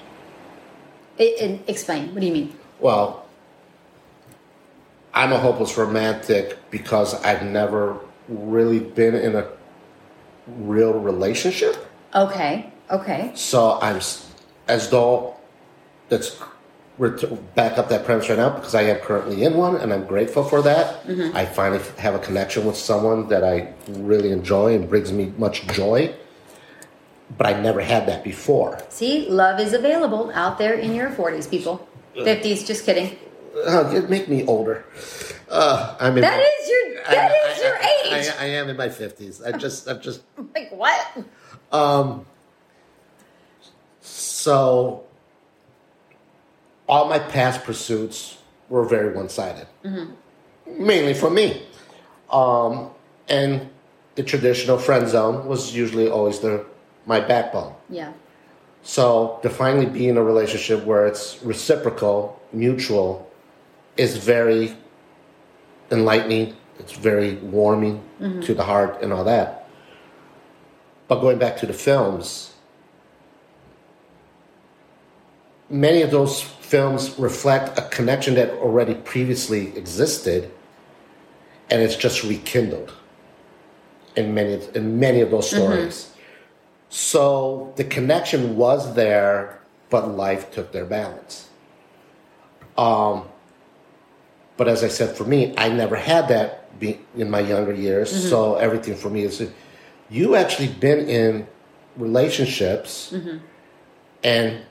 It- 1.19 1.41
it- 1.41 1.61
explain. 1.69 2.13
What 2.15 2.21
do 2.21 2.27
you 2.27 2.33
mean? 2.33 2.53
Well, 2.81 3.25
I'm 5.15 5.33
a 5.33 5.39
hopeless 5.39 5.77
romantic 5.77 6.59
because 6.71 7.15
I've 7.23 7.43
never 7.43 7.97
really 8.29 8.81
been 8.81 9.15
in 9.15 9.37
a 9.37 9.47
real 10.47 10.93
relationship. 10.95 11.77
Okay. 12.15 12.73
Okay. 12.91 13.31
So 13.35 13.79
I'm 13.81 14.01
as 14.69 14.89
though 14.91 15.35
that's 16.09 16.37
back 17.55 17.79
up 17.79 17.89
that 17.89 18.05
premise 18.05 18.29
right 18.29 18.39
now 18.39 18.51
because 18.51 18.75
I 18.75 18.83
am 18.83 18.99
currently 18.99 19.43
in 19.45 19.55
one 19.57 19.77
and 19.77 19.93
I'm 19.93 20.05
grateful 20.07 20.45
for 20.45 20.63
that. 20.63 21.05
I 21.35 21.47
finally 21.47 21.83
have 21.99 22.15
a 22.15 22.19
connection 22.19 22.65
with 22.67 22.77
someone 22.77 23.29
that 23.29 23.43
I 23.45 23.73
really 23.89 24.31
enjoy 24.31 24.75
and 24.75 24.89
brings 24.89 25.11
me 25.13 25.33
much 25.39 25.67
joy. 25.69 26.15
But 27.39 27.47
I 27.47 27.59
never 27.61 27.81
had 27.81 28.07
that 28.09 28.23
before. 28.23 28.79
See, 28.91 29.29
love 29.31 29.59
is 29.59 29.73
available 29.73 30.31
out 30.35 30.59
there 30.59 30.75
in 30.75 30.95
your 30.95 31.09
40s, 31.09 31.49
people. 31.51 31.89
50s, 32.15 32.67
just 32.67 32.85
kidding. 32.85 33.17
Uh, 33.67 33.91
it 33.95 34.11
make 34.11 34.29
me 34.29 34.45
older. 34.47 34.85
Uh, 35.51 35.97
I'm 35.99 36.15
in 36.17 36.21
That 36.23 36.37
my- 36.37 36.51
is 36.63 36.69
your 36.69 37.03
that 37.05 37.31
I- 37.31 37.51
is 37.53 37.59
your 37.63 37.77
I- 37.77 38.19
age. 38.19 38.35
I, 38.39 38.45
I 38.45 38.49
am 38.49 38.69
in 38.69 38.77
my 38.77 38.89
fifties. 38.91 39.43
I 39.43 39.53
just, 39.53 39.89
I'm 39.89 40.01
just. 40.01 40.23
like 40.55 40.71
what? 40.73 41.19
Um. 41.73 42.27
So, 44.01 45.05
all 46.93 47.09
my 47.09 47.19
past 47.19 47.65
pursuits 47.65 48.37
were 48.69 48.85
very 48.85 49.15
one-sided, 49.15 49.67
mainly 50.67 51.15
for 51.15 51.31
me. 51.31 51.63
Um, 52.31 52.91
and 53.29 53.71
the 54.15 54.23
traditional 54.23 54.77
friend 54.77 55.09
zone 55.09 55.47
was 55.47 55.75
usually 55.75 56.09
always 56.11 56.41
the 56.41 56.67
my 57.07 57.19
backbone. 57.19 57.75
Yeah. 57.89 58.13
So 58.83 59.39
to 59.43 59.49
finally 59.49 59.87
be 59.87 60.07
in 60.09 60.19
a 60.19 60.23
relationship 60.23 60.85
where 60.85 61.07
it's 61.07 61.43
reciprocal, 61.43 62.39
mutual, 62.53 63.11
is 63.97 64.19
very 64.19 64.77
enlightening. 65.91 66.55
It's 66.79 66.93
very 66.93 67.37
warming 67.37 68.03
to 68.43 68.55
the 68.55 68.65
heart 68.65 69.03
and 69.03 69.13
all 69.15 69.25
that. 69.25 69.69
But 71.09 71.21
going 71.21 71.39
back 71.39 71.57
to 71.59 71.67
the 71.67 71.73
films, 71.73 72.52
many 75.73 76.03
of 76.03 76.11
those 76.11 76.41
films 76.41 77.19
reflect 77.19 77.79
a 77.79 77.83
connection 77.89 78.35
that 78.35 78.51
already 78.51 78.95
previously 78.95 79.77
existed 79.77 80.51
and 81.71 81.81
it's 81.81 81.97
just 81.97 82.23
rekindled 82.23 82.93
in 84.15 84.35
many 84.35 84.61
in 84.75 85.01
many 85.01 85.21
of 85.21 85.31
those 85.31 85.51
mm-hmm. 85.51 85.65
stories. 85.65 86.15
So 86.91 87.73
the 87.77 87.85
connection 87.85 88.57
was 88.57 88.95
there, 88.95 89.61
but 89.89 90.09
life 90.09 90.51
took 90.51 90.73
their 90.73 90.85
balance. 90.85 91.49
Um, 92.77 93.25
but 94.59 94.69
as 94.69 94.85
I 94.85 94.89
said, 94.89 95.17
for 95.17 95.25
me, 95.25 95.55
I 95.57 95.71
never 95.71 95.97
had 95.97 96.29
that 96.29 96.79
be, 96.79 97.01
in 97.17 97.31
my 97.31 97.41
younger 97.41 97.73
years. 97.73 98.13
Mm-hmm. 98.13 98.29
So 98.29 98.57
everything 98.57 98.95
for 98.95 99.09
me 99.09 99.23
is 99.23 99.51
you 100.11 100.37
actually 100.37 100.69
been 100.69 101.09
in 101.09 101.47
relationships 101.97 103.13
mm-hmm. 103.15 103.39
and 104.23 104.63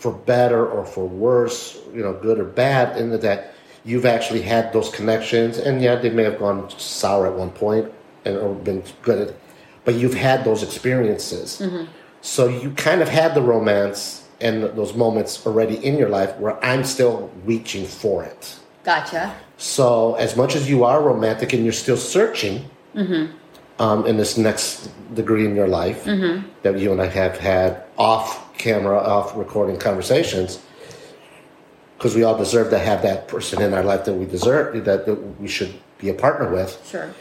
for 0.00 0.12
better 0.12 0.66
or 0.66 0.84
for 0.84 1.06
worse, 1.06 1.78
you 1.94 2.02
know, 2.02 2.14
good 2.14 2.40
or 2.40 2.44
bad, 2.44 2.96
in 2.96 3.10
that 3.20 3.52
you've 3.84 4.06
actually 4.06 4.40
had 4.40 4.72
those 4.72 4.88
connections, 4.90 5.58
and 5.58 5.82
yeah, 5.82 5.94
they 5.94 6.08
may 6.08 6.24
have 6.24 6.38
gone 6.38 6.68
sour 6.78 7.26
at 7.26 7.34
one 7.34 7.50
point 7.50 7.92
and 8.24 8.36
or 8.38 8.54
been 8.54 8.82
good, 9.02 9.28
at, 9.28 9.36
but 9.84 9.94
you've 9.94 10.14
had 10.14 10.42
those 10.42 10.62
experiences. 10.62 11.60
Mm-hmm. 11.60 11.84
So 12.22 12.48
you 12.48 12.70
kind 12.72 13.02
of 13.02 13.08
had 13.08 13.34
the 13.34 13.42
romance 13.42 14.26
and 14.40 14.62
those 14.62 14.94
moments 14.94 15.46
already 15.46 15.76
in 15.84 15.98
your 15.98 16.08
life 16.08 16.34
where 16.38 16.62
I'm 16.64 16.82
still 16.82 17.30
reaching 17.44 17.86
for 17.86 18.24
it. 18.24 18.58
Gotcha. 18.84 19.34
So 19.58 20.14
as 20.14 20.34
much 20.34 20.56
as 20.56 20.68
you 20.68 20.84
are 20.84 21.02
romantic 21.02 21.52
and 21.52 21.62
you're 21.62 21.74
still 21.74 21.98
searching 21.98 22.64
mm-hmm. 22.94 23.36
um, 23.82 24.06
in 24.06 24.16
this 24.16 24.38
next 24.38 24.90
degree 25.14 25.44
in 25.44 25.54
your 25.54 25.68
life 25.68 26.04
mm-hmm. 26.04 26.48
that 26.62 26.78
you 26.78 26.90
and 26.90 27.02
I 27.02 27.06
have 27.06 27.36
had 27.36 27.84
off 27.98 28.49
camera, 28.60 28.98
off 28.98 29.36
recording 29.36 29.78
conversations, 29.78 30.60
because 31.96 32.14
we 32.14 32.22
all 32.22 32.36
deserve 32.36 32.70
to 32.70 32.78
have 32.78 33.02
that 33.02 33.26
person 33.26 33.60
in 33.60 33.74
our 33.74 33.82
life 33.82 34.04
that 34.04 34.14
we 34.14 34.26
deserve, 34.26 34.84
that, 34.84 35.06
that 35.06 35.40
we 35.40 35.48
should 35.48 35.74
be 35.98 36.08
a 36.08 36.14
partner 36.14 36.50
with. 36.52 36.80
Sure. 36.86 37.12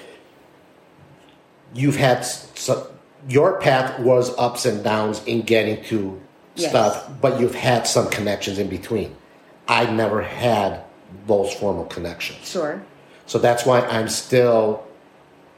You've 1.73 1.95
had 1.95 2.21
some, 2.25 2.83
your 3.27 3.59
path 3.59 3.99
was 3.99 4.37
ups 4.37 4.65
and 4.65 4.83
downs 4.83 5.23
in 5.25 5.41
getting 5.41 5.83
to 5.85 6.21
Yes. 6.55 6.71
stuff, 6.71 7.09
but 7.21 7.39
you've 7.39 7.55
had 7.55 7.87
some 7.87 8.09
connections 8.09 8.59
in 8.59 8.67
between. 8.67 9.15
I 9.67 9.89
never 9.89 10.21
had 10.21 10.83
those 11.25 11.53
formal 11.53 11.85
connections. 11.85 12.49
Sure. 12.49 12.81
So 13.27 13.39
that's 13.39 13.65
why 13.65 13.81
I'm 13.81 14.09
still 14.09 14.85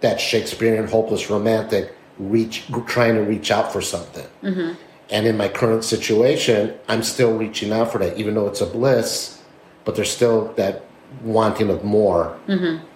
that 0.01 0.19
Shakespearean 0.19 0.87
hopeless 0.87 1.29
romantic, 1.29 1.95
reach 2.17 2.65
trying 2.87 3.15
to 3.15 3.21
reach 3.21 3.51
out 3.51 3.71
for 3.71 3.81
something. 3.81 4.27
Mm-hmm. 4.43 4.73
And 5.11 5.27
in 5.27 5.37
my 5.37 5.49
current 5.49 5.83
situation, 5.83 6.73
I'm 6.87 7.03
still 7.03 7.37
reaching 7.37 7.71
out 7.73 7.91
for 7.91 7.97
that, 7.97 8.17
even 8.17 8.35
though 8.35 8.47
it's 8.47 8.61
a 8.61 8.65
bliss, 8.65 9.41
but 9.83 9.95
there's 9.95 10.09
still 10.09 10.53
that 10.53 10.83
wanting 11.21 11.69
of 11.69 11.83
more, 11.83 12.39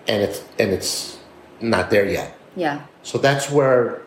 and 0.08 0.22
it's 0.24 0.44
and 0.58 0.72
it's 0.72 1.20
not 1.60 1.90
there 1.90 2.10
yet. 2.10 2.36
Yeah. 2.56 2.86
So 3.04 3.18
that's 3.18 3.52
where 3.52 4.02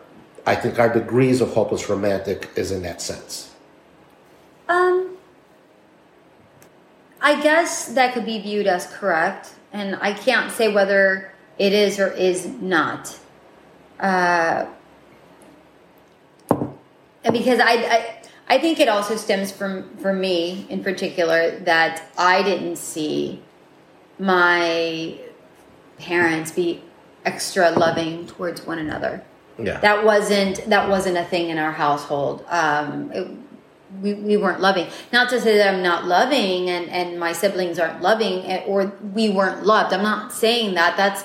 I 0.45 0.55
think 0.55 0.79
our 0.79 0.91
degrees 0.91 1.41
of 1.41 1.53
hopeless 1.53 1.89
romantic 1.89 2.49
is 2.55 2.71
in 2.71 2.81
that 2.81 3.01
sense. 3.01 3.53
Um, 4.67 5.17
I 7.21 7.41
guess 7.41 7.89
that 7.89 8.13
could 8.13 8.25
be 8.25 8.39
viewed 8.39 8.65
as 8.65 8.87
correct, 8.87 9.53
and 9.71 9.95
I 10.01 10.13
can't 10.13 10.51
say 10.51 10.73
whether 10.73 11.31
it 11.59 11.73
is 11.73 11.99
or 11.99 12.07
is 12.07 12.47
not. 12.47 13.19
Uh, 13.99 14.65
because 17.23 17.59
I, 17.59 17.73
I, 17.73 18.21
I 18.47 18.57
think 18.57 18.79
it 18.79 18.87
also 18.87 19.15
stems 19.15 19.51
from 19.51 19.95
for 19.97 20.13
me 20.13 20.65
in 20.69 20.83
particular 20.83 21.59
that 21.59 22.03
I 22.17 22.41
didn't 22.43 22.77
see 22.77 23.41
my 24.17 25.19
parents 25.97 26.51
be 26.51 26.81
extra 27.25 27.71
loving 27.71 28.25
towards 28.27 28.65
one 28.65 28.79
another. 28.79 29.23
Yeah. 29.57 29.79
that 29.81 30.05
wasn't 30.05 30.69
that 30.69 30.89
wasn't 30.89 31.17
a 31.17 31.25
thing 31.25 31.49
in 31.49 31.57
our 31.57 31.73
household. 31.73 32.45
Um 32.49 33.11
it, 33.11 33.29
we, 34.01 34.13
we 34.13 34.37
weren't 34.37 34.61
loving. 34.61 34.87
Not 35.11 35.29
to 35.29 35.41
say 35.41 35.57
that 35.57 35.73
i'm 35.73 35.83
not 35.83 36.05
loving 36.05 36.69
and 36.69 36.89
and 36.89 37.19
my 37.19 37.33
siblings 37.33 37.77
aren't 37.79 38.01
loving 38.01 38.45
eh, 38.45 38.63
or 38.65 38.93
we 39.13 39.29
weren't 39.29 39.65
loved. 39.65 39.93
I'm 39.93 40.03
not 40.03 40.31
saying 40.31 40.75
that. 40.75 40.95
That's 40.95 41.23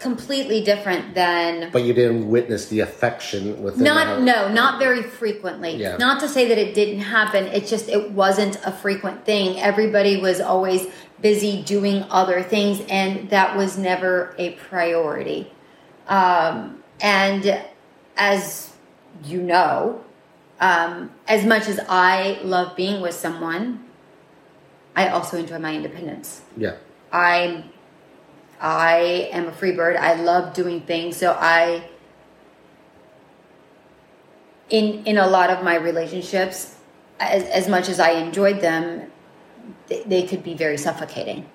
completely 0.00 0.64
different 0.64 1.14
than 1.14 1.70
but 1.70 1.82
you 1.82 1.92
didn't 1.92 2.26
witness 2.28 2.68
the 2.68 2.80
affection 2.80 3.62
within 3.62 3.80
the 3.80 3.84
not 3.84 4.22
no 4.22 4.50
not 4.50 4.78
very 4.78 5.02
frequently. 5.02 5.76
Yeah. 5.76 5.98
not 5.98 6.20
to 6.20 6.28
say 6.28 6.48
that 6.48 6.56
it 6.56 6.74
didn't 6.74 7.00
happen 7.00 7.44
it's 7.48 7.68
just 7.68 7.88
it 7.88 8.10
wasn't 8.10 8.56
a 8.64 8.72
frequent 8.72 9.26
thing. 9.26 9.60
Everybody 9.60 10.16
was 10.16 10.40
always 10.40 10.86
busy 11.20 11.62
doing 11.62 12.04
other 12.10 12.42
things 12.42 12.80
and 12.88 13.28
that 13.28 13.56
was 13.56 13.76
never 13.76 14.34
a 14.38 14.52
priority. 14.52 15.52
Um, 16.08 16.82
and 17.00 17.62
as 18.16 18.72
you 19.24 19.42
know 19.42 20.02
um, 20.60 21.10
as 21.28 21.44
much 21.44 21.68
as 21.68 21.78
i 21.88 22.38
love 22.42 22.74
being 22.74 23.00
with 23.02 23.14
someone 23.14 23.84
i 24.96 25.08
also 25.08 25.36
enjoy 25.36 25.58
my 25.58 25.74
independence. 25.74 26.40
Yeah. 26.56 26.76
I 27.12 27.64
I 28.60 29.28
am 29.32 29.48
a 29.48 29.52
free 29.52 29.72
bird. 29.72 29.96
I 29.96 30.14
love 30.14 30.52
doing 30.52 30.80
things. 30.82 31.16
So 31.16 31.36
I 31.38 31.82
in 34.68 35.04
in 35.04 35.18
a 35.18 35.26
lot 35.26 35.50
of 35.50 35.64
my 35.64 35.74
relationships 35.76 36.76
as 37.18 37.44
as 37.44 37.68
much 37.68 37.88
as 37.88 37.98
I 37.98 38.10
enjoyed 38.12 38.60
them 38.60 39.10
they, 39.88 40.02
they 40.04 40.22
could 40.22 40.42
be 40.42 40.54
very 40.54 40.76
suffocating. 40.78 41.46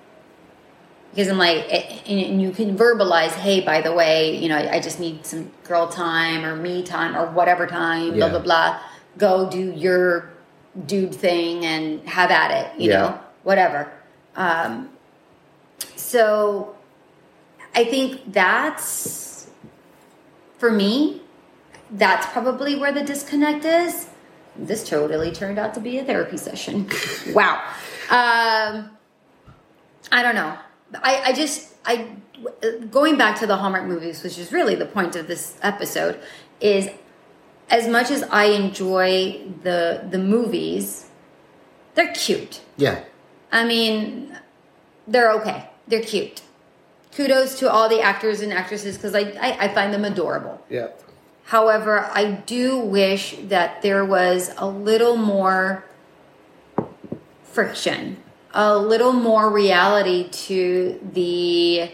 Because 1.10 1.28
I'm 1.28 1.38
like 1.38 1.64
and 2.08 2.42
you 2.42 2.50
can 2.50 2.76
verbalize, 2.76 3.30
"Hey, 3.32 3.60
by 3.60 3.80
the 3.80 3.92
way, 3.92 4.36
you 4.36 4.48
know, 4.48 4.56
I 4.58 4.80
just 4.80 5.00
need 5.00 5.24
some 5.24 5.50
girl 5.64 5.88
time 5.88 6.44
or 6.44 6.54
me 6.56 6.82
time 6.82 7.16
or 7.16 7.26
whatever 7.26 7.66
time, 7.66 8.14
blah 8.14 8.28
blah 8.28 8.40
blah. 8.40 8.80
Go 9.16 9.48
do 9.48 9.72
your 9.72 10.28
dude 10.86 11.14
thing 11.14 11.64
and 11.64 12.06
have 12.06 12.30
at 12.30 12.50
it, 12.50 12.80
you 12.80 12.90
Yeah. 12.90 12.98
know, 12.98 13.18
whatever." 13.44 13.90
Um, 14.36 14.90
so 15.94 16.74
I 17.76 17.84
think 17.84 18.32
that's 18.32 19.26
for 20.58 20.72
me, 20.72 21.22
that's 21.90 22.26
probably 22.26 22.76
where 22.76 22.92
the 22.92 23.04
disconnect 23.04 23.64
is. 23.64 24.08
This 24.56 24.88
totally 24.88 25.30
turned 25.30 25.58
out 25.58 25.74
to 25.74 25.80
be 25.80 25.98
a 25.98 26.04
therapy 26.04 26.38
session. 26.38 26.88
wow. 27.32 27.62
Um, 28.08 28.90
I 30.10 30.22
don't 30.22 30.34
know. 30.34 30.56
I, 31.02 31.22
I 31.26 31.32
just, 31.34 31.74
I, 31.84 32.08
going 32.90 33.18
back 33.18 33.38
to 33.40 33.46
the 33.46 33.56
Hallmark 33.56 33.84
movies, 33.84 34.22
which 34.22 34.38
is 34.38 34.50
really 34.50 34.74
the 34.74 34.86
point 34.86 35.14
of 35.14 35.28
this 35.28 35.58
episode, 35.62 36.18
is 36.60 36.88
as 37.68 37.86
much 37.88 38.10
as 38.10 38.22
I 38.24 38.46
enjoy 38.46 39.42
the 39.62 40.06
the 40.08 40.18
movies, 40.18 41.10
they're 41.94 42.12
cute. 42.12 42.60
Yeah. 42.76 43.04
I 43.50 43.64
mean, 43.66 44.38
they're 45.06 45.32
okay. 45.32 45.68
They're 45.88 46.02
cute. 46.02 46.42
Kudos 47.16 47.58
to 47.60 47.72
all 47.72 47.88
the 47.88 48.02
actors 48.02 48.42
and 48.42 48.52
actresses 48.52 48.96
because 48.96 49.14
I, 49.14 49.20
I, 49.40 49.64
I 49.64 49.68
find 49.68 49.92
them 49.92 50.04
adorable. 50.04 50.62
Yeah. 50.68 50.88
However, 51.44 52.10
I 52.12 52.32
do 52.32 52.78
wish 52.78 53.36
that 53.44 53.80
there 53.80 54.04
was 54.04 54.50
a 54.58 54.66
little 54.66 55.16
more 55.16 55.86
friction, 57.42 58.18
a 58.52 58.76
little 58.76 59.14
more 59.14 59.48
reality 59.50 60.28
to 60.28 61.00
the 61.14 61.90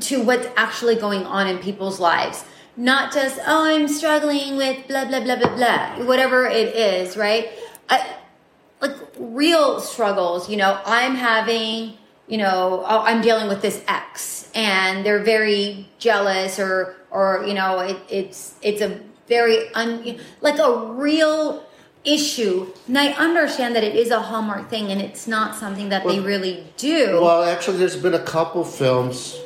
to 0.00 0.22
what's 0.22 0.48
actually 0.54 0.96
going 0.96 1.24
on 1.24 1.46
in 1.46 1.58
people's 1.58 1.98
lives. 1.98 2.44
Not 2.76 3.12
just, 3.12 3.38
oh, 3.46 3.64
I'm 3.64 3.88
struggling 3.88 4.58
with 4.58 4.86
blah, 4.86 5.06
blah, 5.06 5.20
blah, 5.20 5.36
blah, 5.36 5.56
blah, 5.56 6.04
whatever 6.04 6.46
it 6.46 6.74
is, 6.74 7.16
right? 7.16 7.50
I, 7.88 8.16
like 8.80 8.96
real 9.18 9.80
struggles, 9.80 10.48
you 10.48 10.56
know, 10.56 10.80
I'm 10.84 11.14
having, 11.14 11.94
you 12.26 12.38
know, 12.38 12.84
oh, 12.86 13.00
I'm 13.02 13.20
dealing 13.22 13.48
with 13.48 13.62
this 13.62 13.82
ex 13.88 14.50
and 14.54 15.04
they're 15.04 15.22
very 15.22 15.88
jealous 15.98 16.58
or, 16.58 16.96
or, 17.10 17.44
you 17.46 17.54
know, 17.54 17.78
it, 17.80 17.96
it's, 18.08 18.54
it's 18.62 18.80
a 18.80 19.00
very, 19.28 19.72
un, 19.74 20.18
like 20.40 20.58
a 20.58 20.86
real 20.92 21.64
issue. 22.04 22.66
And 22.88 22.98
I 22.98 23.08
understand 23.12 23.76
that 23.76 23.84
it 23.84 23.94
is 23.94 24.10
a 24.10 24.20
Hallmark 24.20 24.70
thing 24.70 24.90
and 24.90 25.00
it's 25.00 25.26
not 25.26 25.54
something 25.54 25.90
that 25.90 26.06
they 26.06 26.18
really 26.20 26.64
do. 26.76 27.20
Well, 27.20 27.44
actually, 27.44 27.76
there's 27.78 27.96
been 27.96 28.14
a 28.14 28.24
couple 28.24 28.64
films, 28.64 29.38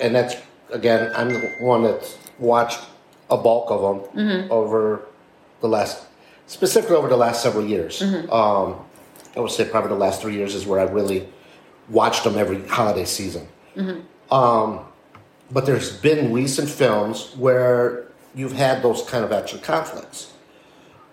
and 0.00 0.14
that's 0.14 0.34
again, 0.70 1.12
I'm 1.14 1.28
the 1.28 1.54
one 1.60 1.84
that's 1.84 2.18
watched 2.38 2.80
a 3.30 3.36
bulk 3.36 3.70
of 3.70 3.80
them 3.80 4.24
Mm-hmm. 4.26 4.52
over 4.52 5.02
the 5.60 5.68
last, 5.68 6.04
specifically 6.46 6.96
over 6.96 7.08
the 7.08 7.16
last 7.16 7.42
several 7.42 7.64
years. 7.64 8.00
Mm-hmm. 8.00 8.30
Um, 8.30 8.84
I 9.36 9.40
would 9.40 9.50
say 9.50 9.64
probably 9.64 9.90
the 9.90 9.96
last 9.96 10.22
three 10.22 10.34
years 10.34 10.54
is 10.54 10.66
where 10.66 10.80
I 10.80 10.84
really 10.84 11.28
watched 11.88 12.24
them 12.24 12.36
every 12.36 12.66
holiday 12.66 13.04
season. 13.04 13.48
Mm-hmm. 13.76 14.34
Um, 14.34 14.80
but 15.50 15.66
there's 15.66 15.96
been 15.96 16.32
recent 16.32 16.68
films 16.68 17.34
where 17.36 18.06
you've 18.34 18.52
had 18.52 18.82
those 18.82 19.02
kind 19.02 19.24
of 19.24 19.32
action 19.32 19.58
conflicts. 19.60 20.32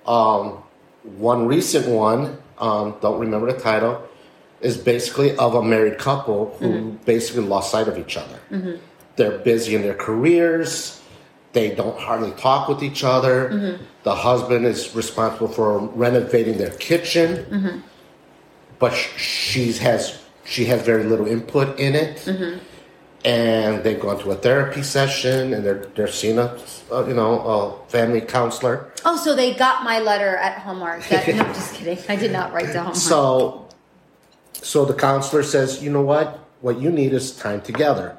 Um, 0.05 0.63
one 1.03 1.47
recent 1.47 1.87
one 1.87 2.37
um, 2.61 2.95
don't 3.01 3.19
remember 3.19 3.51
the 3.51 3.59
title, 3.59 4.07
is 4.61 4.77
basically 4.77 5.35
of 5.37 5.55
a 5.55 5.63
married 5.63 5.97
couple 5.97 6.55
who 6.59 6.91
basically 7.05 7.43
lost 7.43 7.71
sight 7.71 7.87
of 7.87 7.97
each 7.97 8.15
other. 8.15 8.39
They're 9.15 9.39
busy 9.39 9.75
in 9.75 9.81
their 9.81 9.95
careers. 9.95 11.00
They 11.53 11.75
don't 11.75 11.99
hardly 11.99 12.31
talk 12.31 12.69
with 12.69 12.81
each 12.81 13.03
other. 13.03 13.49
Mm-hmm. 13.49 13.83
The 14.03 14.15
husband 14.15 14.65
is 14.65 14.95
responsible 14.95 15.49
for 15.49 15.79
renovating 15.79 16.57
their 16.57 16.71
kitchen, 16.71 17.45
mm-hmm. 17.45 17.79
but 18.79 18.93
she 18.93 19.73
has 19.73 20.21
she 20.45 20.65
has 20.65 20.81
very 20.81 21.03
little 21.03 21.27
input 21.27 21.79
in 21.79 21.95
it. 21.95 22.17
Mm-hmm. 22.17 22.59
And 23.23 23.83
they've 23.83 23.99
gone 23.99 24.17
to 24.21 24.31
a 24.31 24.35
therapy 24.35 24.81
session, 24.81 25.53
and 25.53 25.63
they're 25.63 25.85
they're 25.95 26.07
seeing 26.07 26.39
a, 26.39 26.57
a 26.91 27.07
you 27.07 27.13
know 27.13 27.41
a 27.41 27.89
family 27.89 28.21
counselor. 28.21 28.91
Oh, 29.05 29.17
so 29.17 29.35
they 29.35 29.53
got 29.53 29.83
my 29.83 29.99
letter 29.99 30.37
at 30.37 30.59
Hallmark. 30.59 31.03
That, 31.09 31.27
no, 31.27 31.43
I'm 31.43 31.53
just 31.53 31.75
kidding. 31.75 31.99
I 32.09 32.15
did 32.15 32.31
not 32.31 32.53
write 32.53 32.71
to 32.71 32.79
Hallmark. 32.79 32.95
So, 32.95 33.67
so 34.53 34.85
the 34.85 34.93
counselor 34.93 35.43
says, 35.43 35.83
you 35.83 35.91
know 35.91 36.01
what? 36.01 36.39
What 36.61 36.79
you 36.79 36.89
need 36.91 37.13
is 37.13 37.35
time 37.35 37.61
together. 37.61 38.17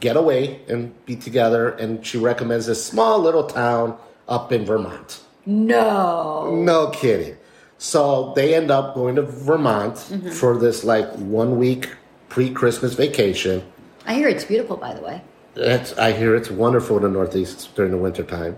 Get 0.00 0.16
away 0.16 0.60
and 0.68 0.92
be 1.06 1.16
together. 1.16 1.70
And 1.70 2.04
she 2.04 2.18
recommends 2.18 2.66
this 2.66 2.84
small 2.84 3.18
little 3.20 3.44
town 3.44 3.96
up 4.28 4.52
in 4.52 4.64
Vermont. 4.64 5.20
no. 5.46 6.54
No 6.54 6.88
kidding. 6.90 7.36
So 7.78 8.32
they 8.36 8.54
end 8.54 8.70
up 8.70 8.94
going 8.94 9.16
to 9.16 9.22
Vermont 9.22 9.98
for 10.34 10.56
this 10.56 10.84
like 10.84 11.10
one 11.14 11.58
week 11.58 11.90
pre 12.28 12.48
Christmas 12.50 12.94
vacation. 12.94 13.64
I 14.06 14.14
hear 14.14 14.28
it's 14.28 14.44
beautiful, 14.44 14.76
by 14.76 14.94
the 14.94 15.00
way. 15.00 15.20
It's, 15.56 15.92
I 15.98 16.12
hear 16.12 16.36
it's 16.36 16.50
wonderful 16.50 16.96
in 16.98 17.02
the 17.02 17.08
Northeast 17.08 17.74
during 17.74 17.90
the 17.90 17.98
wintertime. 17.98 18.56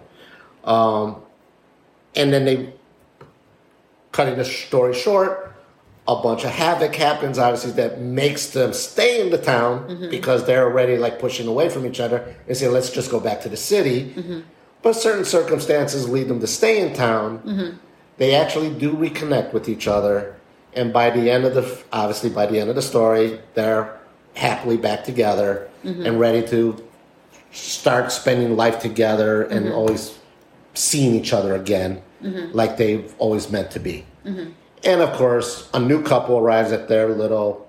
Um, 0.62 1.22
and 2.14 2.32
then 2.32 2.44
they, 2.44 2.74
cutting 4.12 4.36
the 4.36 4.44
story 4.44 4.94
short, 4.94 5.53
a 6.06 6.16
bunch 6.16 6.44
of 6.44 6.50
havoc 6.50 6.94
happens, 6.94 7.38
obviously, 7.38 7.73
that 7.73 8.00
makes 8.00 8.49
them 8.49 8.73
stay 8.75 9.20
in 9.20 9.30
the 9.30 9.38
town 9.38 9.88
mm-hmm. 9.88 10.11
because 10.11 10.44
they're 10.44 10.64
already 10.64 10.99
like 10.99 11.18
pushing 11.18 11.46
away 11.46 11.68
from 11.70 11.87
each 11.87 11.99
other 11.99 12.34
and 12.46 12.56
say, 12.56 12.68
let's 12.68 12.90
just 12.90 13.11
go 13.11 13.18
back 13.18 13.40
to 13.42 13.49
the 13.49 13.56
city. 13.56 14.12
Mm-hmm. 14.14 14.40
But 14.82 14.92
certain 14.92 15.25
circumstances 15.25 16.08
lead 16.08 16.28
them 16.28 16.40
to 16.40 16.46
stay 16.46 16.80
in 16.80 16.92
town. 16.92 17.38
Mm-hmm. 17.38 17.76
They 18.18 18.34
actually 18.34 18.75
do 18.75 18.92
reconnect 18.92 19.54
with 19.54 19.68
each 19.68 19.88
other. 19.88 20.37
And 20.75 20.92
by 20.92 21.08
the 21.08 21.30
end 21.30 21.44
of 21.44 21.54
the, 21.54 21.82
obviously, 21.90 22.28
by 22.28 22.46
the 22.46 22.61
end 22.61 22.68
of 22.68 22.76
the 22.76 22.82
story, 22.82 23.40
they're 23.54 23.99
happily 24.34 24.76
back 24.76 25.04
together 25.04 25.68
and 25.84 26.18
ready 26.18 26.46
to 26.49 26.76
start 27.52 28.11
spending 28.11 28.56
life 28.56 28.80
together 28.80 29.44
and 29.44 29.73
always 29.73 30.18
seeing 30.75 31.14
each 31.14 31.32
other 31.32 31.54
again 31.54 32.02
like 32.52 32.76
they've 32.76 33.14
always 33.18 33.50
meant 33.50 33.70
to 33.70 33.78
be. 33.78 34.04
And 34.84 35.00
of 35.00 35.12
course, 35.16 35.68
a 35.72 35.80
new 35.80 36.02
couple 36.02 36.38
arrives 36.38 36.72
at 36.72 36.88
their 36.88 37.08
little 37.08 37.66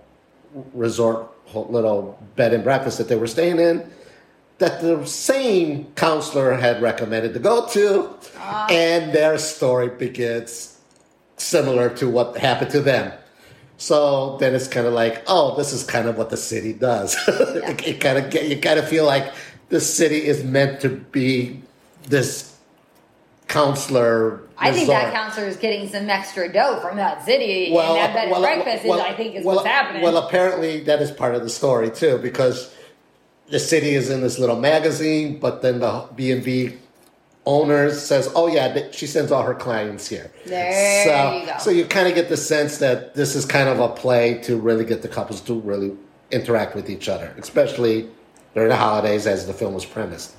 resort, 0.74 1.32
little 1.54 2.20
bed 2.36 2.54
and 2.54 2.64
breakfast 2.64 2.98
that 2.98 3.08
they 3.08 3.16
were 3.16 3.28
staying 3.28 3.60
in 3.60 3.90
that 4.58 4.82
the 4.82 5.06
same 5.06 5.86
counselor 5.96 6.54
had 6.54 6.82
recommended 6.82 7.34
to 7.34 7.40
go 7.40 7.68
to. 7.68 8.10
Ah. 8.38 8.68
And 8.70 9.14
their 9.14 9.38
story 9.38 9.90
begins 9.90 10.80
similar 11.38 11.90
to 11.96 12.10
what 12.10 12.38
happened 12.38 12.72
to 12.72 12.80
them. 12.80 13.12
So 13.78 14.38
then 14.38 14.56
it's 14.56 14.70
kind 14.70 14.88
of 14.88 14.94
like, 14.94 15.24
oh, 15.28 15.58
this 15.58 15.74
is 15.74 15.84
kind 15.84 16.08
of 16.08 16.18
what 16.18 16.30
the 16.30 16.38
city 16.38 16.72
does. 16.72 17.18
it 17.28 18.00
kind 18.00 18.18
of 18.18 18.34
you 18.34 18.60
kind 18.60 18.80
of 18.80 18.88
feel 18.88 19.06
like 19.06 19.34
the 19.68 19.82
city 19.82 20.26
is 20.26 20.44
meant 20.44 20.80
to 20.82 20.90
be 20.90 21.62
this 22.08 22.55
counselor. 23.48 24.42
I 24.58 24.72
think 24.72 24.88
that 24.88 25.14
counselor 25.14 25.48
is 25.48 25.58
getting 25.58 25.88
some 25.90 26.10
extra 26.10 26.52
dough 26.52 26.80
from 26.82 26.98
that 26.98 27.26
city, 27.26 27.76
and 27.76 27.96
that 27.98 28.14
bed 28.14 28.32
and 28.32 28.42
breakfast 28.42 28.86
well, 28.86 29.00
is, 29.00 29.06
I 29.06 29.14
think, 29.14 29.36
is 29.36 29.46
well, 29.46 29.58
what's 29.58 29.68
happening. 29.68 30.02
Well, 30.02 30.18
apparently 30.18 30.82
that 30.84 31.02
is 31.02 31.12
part 31.12 31.36
of 31.36 31.44
the 31.44 31.50
story 31.50 31.92
too, 31.92 32.18
because 32.20 32.74
the 33.48 33.60
city 33.60 33.96
is 33.96 34.10
in 34.10 34.22
this 34.22 34.40
little 34.40 34.60
magazine, 34.60 35.40
but 35.40 35.62
then 35.62 35.80
the 35.80 36.08
B 36.16 36.32
and 36.32 36.44
B 36.44 36.78
owner 37.46 37.92
says, 37.92 38.32
"Oh 38.36 38.48
yeah, 38.48 38.92
she 38.92 39.08
sends 39.08 39.32
all 39.32 39.44
her 39.44 39.54
clients 39.54 40.08
here." 40.08 40.32
There 40.46 41.04
so, 41.06 41.38
you 41.38 41.46
go. 41.46 41.58
So 41.60 41.70
you 41.70 41.86
kind 41.86 42.08
of 42.08 42.16
get 42.16 42.30
the 42.30 42.38
sense 42.38 42.78
that 42.80 43.14
this 43.16 43.36
is 43.36 43.46
kind 43.46 43.70
of 43.70 43.80
a 43.80 43.90
play 43.90 44.40
to 44.44 44.58
really 44.58 44.86
get 44.86 45.02
the 45.02 45.08
couples 45.08 45.42
to 45.42 45.60
really 45.60 45.96
interact 46.32 46.76
with 46.76 46.90
each 46.90 47.08
other, 47.08 47.36
especially 47.38 48.10
during 48.54 48.70
the 48.70 48.76
holidays, 48.76 49.28
as 49.28 49.46
the 49.46 49.54
film 49.54 49.74
was 49.74 49.86
premised. 49.86 50.34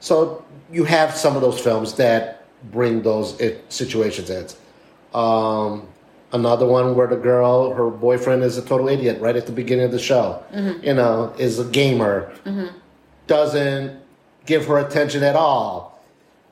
So 0.00 0.44
you 0.70 0.84
have 0.84 1.16
some 1.16 1.34
of 1.34 1.40
those 1.40 1.58
films 1.60 1.94
that 1.94 2.33
bring 2.70 3.02
those 3.02 3.40
i- 3.40 3.56
situations 3.68 4.30
in. 4.30 4.46
Um, 5.18 5.86
another 6.32 6.66
one 6.66 6.94
where 6.94 7.06
the 7.06 7.16
girl, 7.16 7.72
her 7.74 7.90
boyfriend 7.90 8.42
is 8.42 8.58
a 8.58 8.62
total 8.62 8.88
idiot 8.88 9.20
right 9.20 9.36
at 9.36 9.46
the 9.46 9.52
beginning 9.52 9.84
of 9.84 9.92
the 9.92 9.98
show. 9.98 10.42
Mm-hmm. 10.52 10.84
You 10.84 10.94
know, 10.94 11.34
is 11.38 11.58
a 11.58 11.64
gamer, 11.64 12.32
doesn't 13.26 14.00
give 14.46 14.66
her 14.66 14.78
attention 14.78 15.22
at 15.22 15.36
all, 15.36 16.02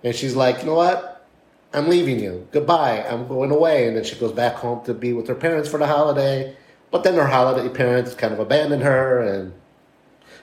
and 0.05 0.14
she's 0.14 0.35
like, 0.37 0.61
you 0.61 0.66
know 0.66 0.75
what? 0.75 1.27
I'm 1.75 1.88
leaving 1.88 2.20
you. 2.20 2.46
Goodbye. 2.53 3.03
I'm 3.09 3.27
going 3.27 3.51
away. 3.51 3.88
And 3.88 3.96
then 3.96 4.05
she 4.05 4.14
goes 4.16 4.33
back 4.33 4.57
home 4.57 4.85
to 4.85 4.92
be 4.92 5.14
with 5.14 5.27
her 5.29 5.35
parents 5.35 5.70
for 5.70 5.79
the 5.79 5.87
holiday. 5.87 6.55
But 6.90 7.03
then 7.03 7.14
her 7.14 7.27
holiday 7.27 7.68
parents 7.70 8.12
kind 8.14 8.35
of 8.35 8.38
abandon 8.40 8.83
her, 8.83 9.20
and, 9.20 9.55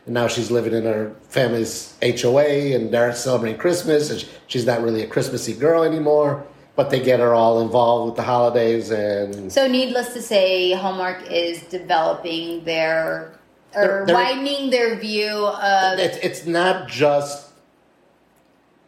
and 0.10 0.16
now 0.16 0.28
she's 0.28 0.50
living 0.50 0.74
in 0.74 0.86
her 0.86 1.14
family's 1.28 1.94
HOA, 2.02 2.74
and 2.74 2.92
they're 2.92 3.14
celebrating 3.14 3.60
Christmas, 3.60 4.10
and 4.10 4.28
she's 4.48 4.66
not 4.66 4.82
really 4.82 5.04
a 5.04 5.08
Christmassy 5.08 5.54
girl 5.54 5.84
anymore. 5.84 6.44
But 6.76 6.90
they 6.90 7.00
get 7.00 7.20
her 7.20 7.36
all 7.36 7.62
involved 7.62 8.08
with 8.08 8.16
the 8.16 8.24
holidays, 8.24 8.90
and 8.90 9.52
so, 9.52 9.68
needless 9.68 10.14
to 10.14 10.22
say, 10.24 10.72
Hallmark 10.72 11.30
is 11.30 11.62
developing 11.64 12.64
their 12.64 13.38
or 13.76 13.82
They're- 13.82 14.06
they're- 14.08 14.16
widening 14.16 14.72
their 14.72 14.96
view 14.96 15.30
of 15.30 16.00
it's 16.00 16.18
it's 16.24 16.48
not 16.48 16.88
just 16.88 17.50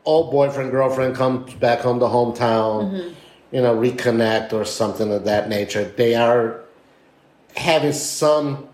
old 0.05 0.31
boyfriend 0.31 0.71
girlfriend 0.71 1.15
comes 1.15 1.53
back 1.53 1.81
home 1.81 1.99
to 1.99 2.05
hometown, 2.07 2.91
mm-hmm. 2.91 3.13
you 3.51 3.61
know, 3.61 3.75
reconnect 3.75 4.53
or 4.53 4.65
something 4.65 5.13
of 5.13 5.25
that 5.25 5.49
nature. 5.49 5.83
They 5.83 6.15
are 6.15 6.61
having 7.55 7.93
some 7.93 8.69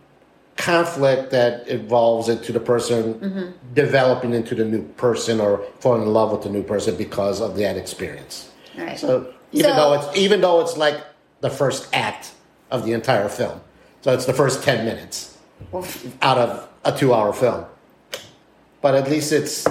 conflict 0.57 1.31
that 1.31 1.67
evolves 1.69 2.27
into 2.29 2.51
the 2.51 2.59
person 2.59 3.13
mm-hmm. 3.13 3.73
developing 3.73 4.33
into 4.33 4.55
the 4.55 4.65
new 4.65 4.83
person 4.97 5.39
or 5.39 5.59
falling 5.79 6.01
in 6.01 6.11
love 6.13 6.31
with 6.31 6.41
the 6.41 6.49
new 6.49 6.63
person 6.63 6.95
because 6.95 7.39
of 7.41 7.55
that 7.57 7.77
experience. 7.77 8.51
Right. 8.77 8.97
So 8.99 9.33
even 9.51 9.71
So- 9.71 9.75
though 9.77 9.93
it's 9.93 10.17
even 10.17 10.41
though 10.41 10.59
it's 10.61 10.75
like 10.77 10.97
the 11.41 11.49
first 11.49 11.87
act 11.93 12.31
of 12.71 12.85
the 12.85 12.93
entire 12.93 13.29
film, 13.29 13.61
so 14.01 14.11
it's 14.13 14.25
the 14.25 14.33
first 14.33 14.63
ten 14.63 14.85
minutes 14.85 15.37
out 16.21 16.37
of 16.37 16.67
a 16.83 16.91
two-hour 16.97 17.33
film. 17.33 17.65
But 18.81 18.95
at 18.95 19.09
least 19.09 19.31
it's 19.31 19.65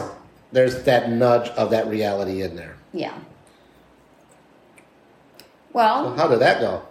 there's 0.52 0.82
that 0.84 1.10
nudge 1.10 1.48
of 1.50 1.70
that 1.70 1.86
reality 1.88 2.42
in 2.42 2.56
there. 2.56 2.76
yeah. 2.92 3.12
Well, 5.72 6.14
How 6.16 6.26
did 6.28 6.38
that 6.38 6.60
go? 6.60 6.82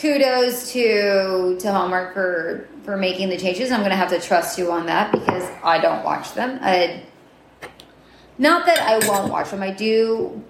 Kudos 0.00 0.72
to 0.72 1.56
to 1.58 1.72
Hallmark 1.72 2.14
for 2.14 2.68
for 2.84 2.96
making 2.96 3.28
the 3.28 3.36
changes. 3.36 3.70
I'm 3.70 3.80
going 3.80 3.90
to 3.90 3.96
have 3.96 4.10
to 4.10 4.20
trust 4.20 4.58
you 4.58 4.70
on 4.70 4.86
that 4.86 5.12
because 5.12 5.48
I 5.62 5.78
don't 5.78 6.04
watch 6.04 6.34
them. 6.34 6.58
I, 6.60 7.02
not 8.36 8.66
that 8.66 8.80
I 8.80 9.06
won't 9.08 9.32
watch 9.32 9.50
them. 9.50 9.62
I 9.62 9.70
do. 9.70 10.42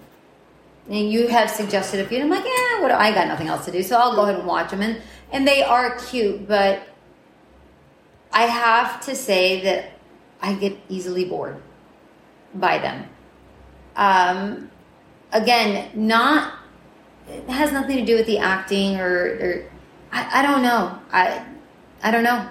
And 0.89 1.11
you 1.11 1.27
have 1.27 1.49
suggested 1.49 1.99
a 1.99 2.07
few. 2.07 2.19
I'm 2.21 2.29
like, 2.29 2.43
yeah, 2.43 2.81
what? 2.81 2.91
I 2.91 3.11
got 3.11 3.27
nothing 3.27 3.47
else 3.47 3.65
to 3.65 3.71
do, 3.71 3.81
so 3.81 3.97
I'll 3.97 4.15
go 4.15 4.23
ahead 4.23 4.35
and 4.35 4.47
watch 4.47 4.71
them. 4.71 4.81
And 4.81 5.01
and 5.31 5.47
they 5.47 5.63
are 5.63 5.97
cute, 5.97 6.47
but 6.47 6.87
I 8.31 8.43
have 8.43 9.01
to 9.05 9.15
say 9.15 9.61
that 9.61 9.93
I 10.41 10.53
get 10.53 10.77
easily 10.89 11.25
bored 11.25 11.61
by 12.53 12.77
them. 12.77 13.09
Um, 13.95 14.69
again, 15.31 15.89
not 15.95 16.53
it 17.47 17.51
has 17.51 17.71
nothing 17.71 17.97
to 17.97 18.05
do 18.05 18.15
with 18.15 18.25
the 18.25 18.39
acting 18.39 18.99
or, 18.99 19.07
or 19.07 19.65
I, 20.11 20.39
I 20.39 20.41
don't 20.41 20.61
know. 20.61 20.97
I 21.11 21.45
I 22.03 22.11
don't 22.11 22.23
know. 22.23 22.47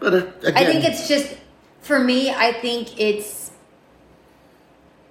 But 0.00 0.14
uh, 0.14 0.16
again, 0.42 0.56
I 0.56 0.64
think 0.64 0.84
it's 0.84 1.08
just 1.08 1.36
for 1.80 1.98
me. 1.98 2.30
I 2.30 2.52
think 2.52 3.00
it's 3.00 3.50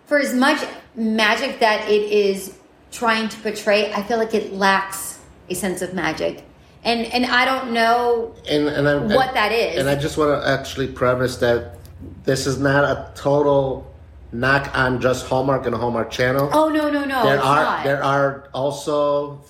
for 0.06 0.19
as 0.19 0.34
much 0.34 0.63
magic 0.96 1.60
that 1.60 1.89
it 1.89 2.12
is 2.12 2.58
trying 2.91 3.30
to 3.30 3.38
portray. 3.39 3.91
I 3.93 4.04
feel 4.04 4.17
like 4.17 4.34
it 4.34 4.54
lacks 4.54 5.19
a 5.50 5.56
sense 5.56 5.82
of 5.82 5.93
magic, 5.93 6.43
and 6.84 7.06
and 7.08 7.26
I 7.26 7.46
don't 7.46 7.72
know. 7.72 8.36
and, 8.50 8.67
and 8.67 8.88
I, 8.88 8.96
what 8.96 9.30
and- 9.30 9.36
that 9.36 9.52
is. 9.52 9.80
And 9.80 9.89
I 9.89 9.96
just 9.96 10.17
want 10.17 10.41
to 10.41 10.48
actually 10.48 10.88
premise 10.88 11.38
that 11.38 11.78
this 12.24 12.46
is 12.46 12.60
not 12.60 12.84
a 12.84 13.12
total 13.15 13.93
knock 14.34 14.76
on 14.78 15.00
just 15.00 15.26
Hallmark 15.28 15.65
and 15.65 15.76
Hallmark 15.76 16.12
Channel. 16.12 16.50
Oh 16.54 16.69
no 16.69 16.89
no 16.89 17.06
no! 17.06 17.24
there 17.24 17.39
are 17.41 17.63
not. 17.63 17.84
there 17.84 18.04
are 18.04 18.50
also 18.54 19.41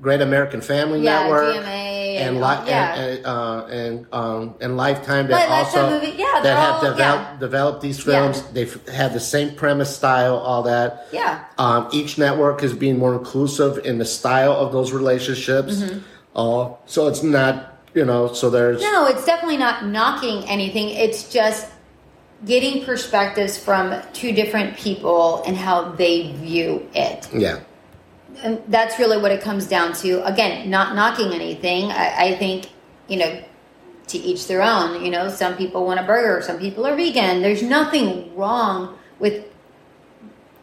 Great 0.00 0.20
American 0.20 0.60
Family 0.60 1.00
Yeah, 1.02 1.22
Network. 1.22 1.56
GMA 1.56 1.94
And, 2.16 2.28
and 2.28 2.36
li- 2.36 2.68
yeah. 2.70 2.94
and, 2.94 3.16
and, 3.16 3.26
uh, 3.26 3.66
and, 3.66 4.06
um, 4.12 4.54
and 4.60 4.76
Lifetime 4.76 5.28
that 5.28 5.48
also 5.48 6.00
yeah, 6.02 6.40
that 6.42 6.56
have 6.58 6.74
all- 6.74 6.90
developed, 6.90 6.98
yeah. 7.32 7.36
developed 7.38 7.80
these 7.80 8.00
films. 8.00 8.42
They've 8.52 8.88
had 8.88 9.12
the 9.14 9.20
same 9.20 9.54
premise, 9.54 9.94
style, 9.96 10.36
all 10.36 10.62
that. 10.64 11.06
Yeah. 11.12 11.44
Um, 11.58 11.88
each 11.92 12.18
network 12.18 12.62
is 12.62 12.72
being 12.74 12.98
more 12.98 13.14
inclusive 13.14 13.78
in 13.86 13.98
the 13.98 14.04
style 14.04 14.52
of 14.52 14.72
those 14.72 14.92
relationships. 14.92 15.76
Mm-hmm. 15.76 15.98
Uh, 16.36 16.74
so 16.86 17.06
it's 17.08 17.22
not, 17.22 17.78
you 17.94 18.04
know, 18.04 18.32
so 18.32 18.50
there's 18.50 18.82
No, 18.82 19.06
it's 19.06 19.24
definitely 19.24 19.56
not 19.56 19.86
knocking 19.86 20.44
anything. 20.48 20.90
It's 20.90 21.32
just 21.32 21.68
getting 22.46 22.84
perspectives 22.84 23.56
from 23.56 24.00
two 24.12 24.32
different 24.32 24.76
people 24.76 25.42
and 25.46 25.56
how 25.56 25.92
they 25.92 26.32
view 26.32 26.86
it. 26.94 27.28
yeah, 27.32 27.60
And 28.42 28.62
that's 28.68 28.98
really 28.98 29.16
what 29.18 29.30
it 29.32 29.40
comes 29.40 29.66
down 29.66 29.92
to. 29.94 30.24
Again, 30.26 30.68
not 30.68 30.94
knocking 30.94 31.32
anything. 31.32 31.90
I, 31.90 32.28
I 32.32 32.36
think, 32.36 32.68
you 33.08 33.16
know, 33.16 33.42
to 34.08 34.18
each 34.18 34.46
their 34.46 34.60
own. 34.62 35.02
You 35.02 35.10
know, 35.10 35.28
some 35.30 35.56
people 35.56 35.86
want 35.86 36.00
a 36.00 36.02
burger, 36.02 36.42
some 36.42 36.58
people 36.58 36.86
are 36.86 36.94
vegan. 36.94 37.40
There's 37.40 37.62
nothing 37.62 38.34
wrong 38.36 38.98
with 39.18 39.46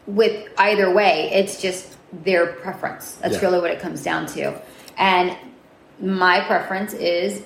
with 0.06 0.48
either 0.58 0.92
way. 0.92 1.30
It's 1.32 1.60
just 1.62 1.96
their 2.12 2.46
preference. 2.46 3.12
That's 3.20 3.34
Yeah. 3.36 3.40
really 3.42 3.60
what 3.60 3.70
it 3.70 3.80
comes 3.80 4.02
down 4.02 4.26
to. 4.26 4.60
And 4.98 5.36
my 6.00 6.40
preference 6.40 6.92
is 6.92 7.42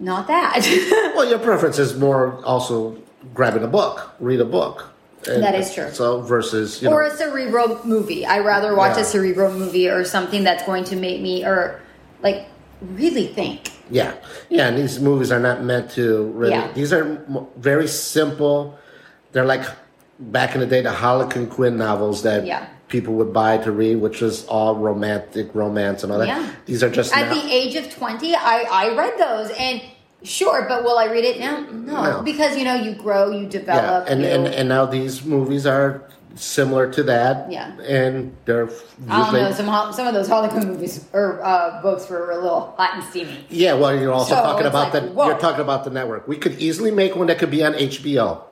not 0.00 0.26
that. 0.28 0.64
Well, 1.16 1.28
your 1.28 1.38
preference 1.40 1.78
is 1.78 1.96
more 1.96 2.44
also 2.44 2.96
grabbing 3.34 3.64
a 3.64 3.66
book, 3.68 4.12
read 4.20 4.40
a 4.40 4.44
book. 4.44 4.90
And 5.26 5.42
That 5.42 5.54
is 5.56 5.74
true. 5.74 5.90
So 5.90 6.20
versus 6.22 6.80
you 6.80 6.88
or 6.88 7.02
know, 7.02 7.08
a 7.12 7.16
cerebral 7.16 7.80
movie. 7.84 8.24
I 8.24 8.38
rather 8.38 8.74
watch 8.76 8.96
Yeah. 8.96 9.02
a 9.02 9.04
cerebral 9.04 9.52
movie 9.52 9.88
or 9.88 10.04
something 10.04 10.44
that's 10.44 10.62
going 10.64 10.84
to 10.84 10.96
make 10.96 11.20
me 11.20 11.44
or 11.44 11.80
like 12.22 12.46
really 12.80 13.26
think. 13.26 13.70
yeah, 13.90 14.14
yeah. 14.48 14.68
And 14.68 14.78
these 14.78 15.00
movies 15.00 15.32
are 15.32 15.40
not 15.40 15.62
meant 15.64 15.90
to 15.92 16.26
really. 16.36 16.52
Yeah. 16.52 16.70
These 16.72 16.92
are 16.92 17.18
very 17.56 17.88
simple. 17.88 18.78
They're 19.32 19.44
like 19.44 19.64
back 20.20 20.54
in 20.54 20.60
the 20.60 20.66
day 20.66 20.82
the 20.82 20.92
Harlequin 20.92 21.48
Quinn 21.48 21.76
novels 21.76 22.22
that 22.22 22.46
Yeah. 22.46 22.66
People 22.88 23.14
would 23.14 23.32
buy 23.32 23.58
to 23.58 23.70
read, 23.70 23.96
which 23.96 24.20
was 24.20 24.44
all 24.46 24.74
romantic 24.74 25.54
romance 25.54 26.02
and 26.02 26.12
all 26.12 26.18
that. 26.18 26.28
Yeah. 26.28 26.50
These 26.66 26.82
are 26.82 26.90
just 26.90 27.14
At 27.14 27.28
now- 27.28 27.34
the 27.34 27.52
age 27.52 27.76
of 27.76 27.90
20, 27.90 28.34
I, 28.34 28.66
I 28.70 28.94
read 28.96 29.18
those 29.18 29.50
and 29.58 29.80
sure, 30.22 30.66
but 30.68 30.82
will 30.84 30.98
I 30.98 31.06
read 31.06 31.24
it 31.24 31.38
now? 31.38 31.60
No. 31.60 32.02
No. 32.02 32.22
Because, 32.22 32.56
you 32.56 32.64
know, 32.64 32.74
you 32.74 32.94
grow, 32.94 33.30
you 33.30 33.42
yeah, 33.44 33.48
develop. 33.48 34.08
and, 34.08 34.22
you, 34.22 34.26
and 34.28 34.46
and 34.46 34.68
now 34.68 34.86
these 34.86 35.24
movies 35.24 35.66
are 35.66 36.02
similar 36.34 36.90
to 36.92 37.02
that. 37.04 37.50
Yeah. 37.50 37.76
and 37.80 38.34
they're 38.44 38.68
I 39.08 39.30
don't 39.30 39.32
know, 39.34 39.52
some, 39.52 39.92
some 39.92 40.06
of 40.06 40.14
those 40.14 40.28
Hollywood 40.28 40.64
movies 40.66 41.04
or 41.12 41.42
uh, 41.44 41.82
books 41.82 42.08
were 42.08 42.30
a 42.30 42.36
little 42.36 42.74
hot 42.76 42.94
and 42.94 43.04
steamy. 43.04 43.44
Yeah, 43.50 43.74
well, 43.74 43.98
you're 43.98 44.12
also 44.12 44.34
So 44.34 44.42
talking 44.42 44.66
about 44.66 44.94
like, 44.94 45.02
the 45.04 45.10
whoa. 45.10 45.26
you're 45.28 45.38
talking 45.38 45.60
about 45.60 45.84
the 45.84 45.90
network. 45.90 46.26
We 46.26 46.36
could 46.36 46.58
easily 46.60 46.90
make 46.90 47.16
one 47.16 47.26
that 47.26 47.38
could 47.38 47.50
be 47.50 47.62
on 47.64 47.74
HBO. 47.74 48.42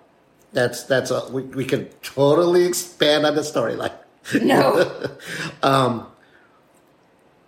That's 0.52 0.84
that's 0.84 1.10
a 1.10 1.28
we, 1.30 1.42
we 1.42 1.64
could 1.64 2.00
totally 2.02 2.64
expand 2.64 3.26
on 3.26 3.34
the 3.34 3.42
storyline. 3.42 3.92
No. 4.42 5.08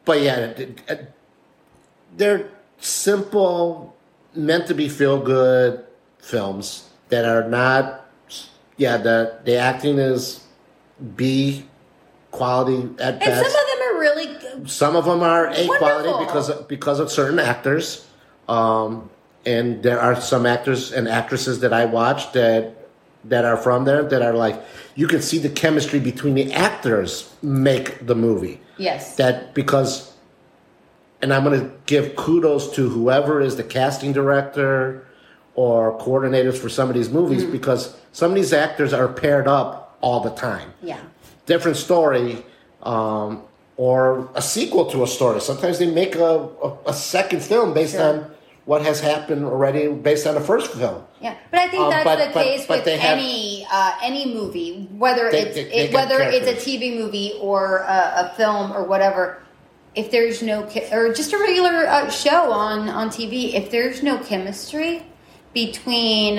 But 0.04 0.22
yeah, 0.22 0.36
it- 0.56 1.12
they're 2.16 2.48
simple, 2.80 3.94
meant 4.34 4.66
to 4.68 4.74
be 4.74 4.88
feel 4.88 5.18
good 5.20 5.84
films 6.18 6.88
that 7.10 7.24
are 7.24 7.48
not. 7.48 8.06
Yeah, 8.76 8.96
the 8.96 9.38
the 9.44 9.56
acting 9.56 9.98
is 9.98 10.40
B 11.16 11.64
quality 12.30 12.88
at 13.00 13.14
And 13.14 13.20
best. 13.20 13.50
some 13.50 13.60
of 13.60 13.66
them 13.78 13.82
are 13.96 14.00
really 14.00 14.26
good. 14.26 14.70
Some 14.70 14.96
of 14.96 15.04
them 15.04 15.22
are 15.22 15.46
A 15.48 15.66
quality 15.78 16.24
because 16.24 16.48
of, 16.48 16.68
because 16.68 17.00
of 17.00 17.10
certain 17.10 17.38
actors, 17.38 18.06
um, 18.48 19.10
and 19.44 19.82
there 19.82 20.00
are 20.00 20.18
some 20.20 20.46
actors 20.46 20.92
and 20.92 21.08
actresses 21.08 21.60
that 21.60 21.72
I 21.72 21.84
watch 21.84 22.32
that 22.32 22.74
that 23.24 23.44
are 23.44 23.57
from 23.57 23.85
there 23.85 24.02
that 24.04 24.22
are 24.22 24.33
like 24.33 24.62
you 24.94 25.07
can 25.07 25.20
see 25.22 25.38
the 25.38 25.48
chemistry 25.48 25.98
between 26.00 26.35
the 26.35 26.52
actors 26.52 27.33
make 27.42 28.07
the 28.07 28.14
movie. 28.14 28.61
Yes. 28.76 29.16
That 29.16 29.54
because, 29.54 30.12
and 31.20 31.33
I'm 31.35 31.44
going 31.44 31.61
to 31.61 31.70
give 31.87 32.14
kudos 32.16 32.74
to 32.76 32.88
whoever 32.88 33.40
is 33.40 33.57
the 33.57 33.64
casting 33.64 34.12
director 34.12 35.04
or 35.54 35.98
coordinators 35.98 36.57
for 36.57 36.68
some 36.68 36.88
of 36.88 36.94
these 36.94 37.11
movies 37.11 37.42
Mm-hmm. 37.42 37.52
because 37.52 37.96
some 38.12 38.31
of 38.31 38.37
these 38.37 38.52
actors 38.52 38.92
are 38.92 39.09
paired 39.09 39.48
up 39.48 39.96
all 40.00 40.20
the 40.20 40.31
time 40.31 40.72
yeah. 40.83 40.98
different 41.46 41.76
story 41.76 42.44
um, 42.85 43.42
or 43.76 44.28
a 44.37 44.42
sequel 44.42 44.87
to 44.90 45.02
a 45.02 45.07
story. 45.07 45.40
Sometimes 45.40 45.78
they 45.81 45.90
make 45.90 46.14
a, 46.14 46.48
a, 46.62 46.76
a 46.87 46.92
second 46.94 47.42
film 47.42 47.74
based 47.74 47.94
Sure. 47.94 48.02
on 48.24 48.31
what 48.68 48.83
has 48.83 49.00
happened 49.00 49.46
already 49.46 49.88
based 49.88 50.26
on 50.26 50.35
the 50.35 50.40
first 50.42 50.70
film. 50.74 51.02
Yeah, 51.22 51.35
but 51.50 51.59
I 51.61 51.68
think 51.68 51.85
Um, 51.85 51.90
that's 51.90 52.04
but- 52.04 52.18
the 52.18 52.31
but- 52.35 52.44
case 52.44 52.66
but 52.66 52.85
with 52.85 53.00
have- 53.00 53.16
any 53.18 53.66
uh, 53.72 53.92
any 54.02 54.26
movie, 54.35 54.87
whether 54.94 55.31
They- 55.31 55.40
it's 55.40 55.54
they- 55.54 55.64
they 55.64 55.70
it, 55.88 55.94
whether 55.94 56.20
it's 56.20 56.46
a. 56.46 56.52
TV 56.54 56.98
movie 56.98 57.33
or 57.40 57.78
a, 57.78 58.31
a 58.31 58.33
film 58.37 58.70
or 58.76 58.85
whatever. 58.85 59.42
If 59.94 60.11
there's 60.11 60.42
no 60.42 60.68
or 60.92 61.14
just 61.14 61.33
a 61.33 61.38
regular 61.38 61.87
uh, 61.88 62.11
show 62.11 62.52
on 62.52 62.90
on 62.90 63.09
TV, 63.09 63.54
if 63.54 63.70
there's 63.70 64.02
no 64.02 64.18
chemistry 64.18 65.02
between 65.54 66.38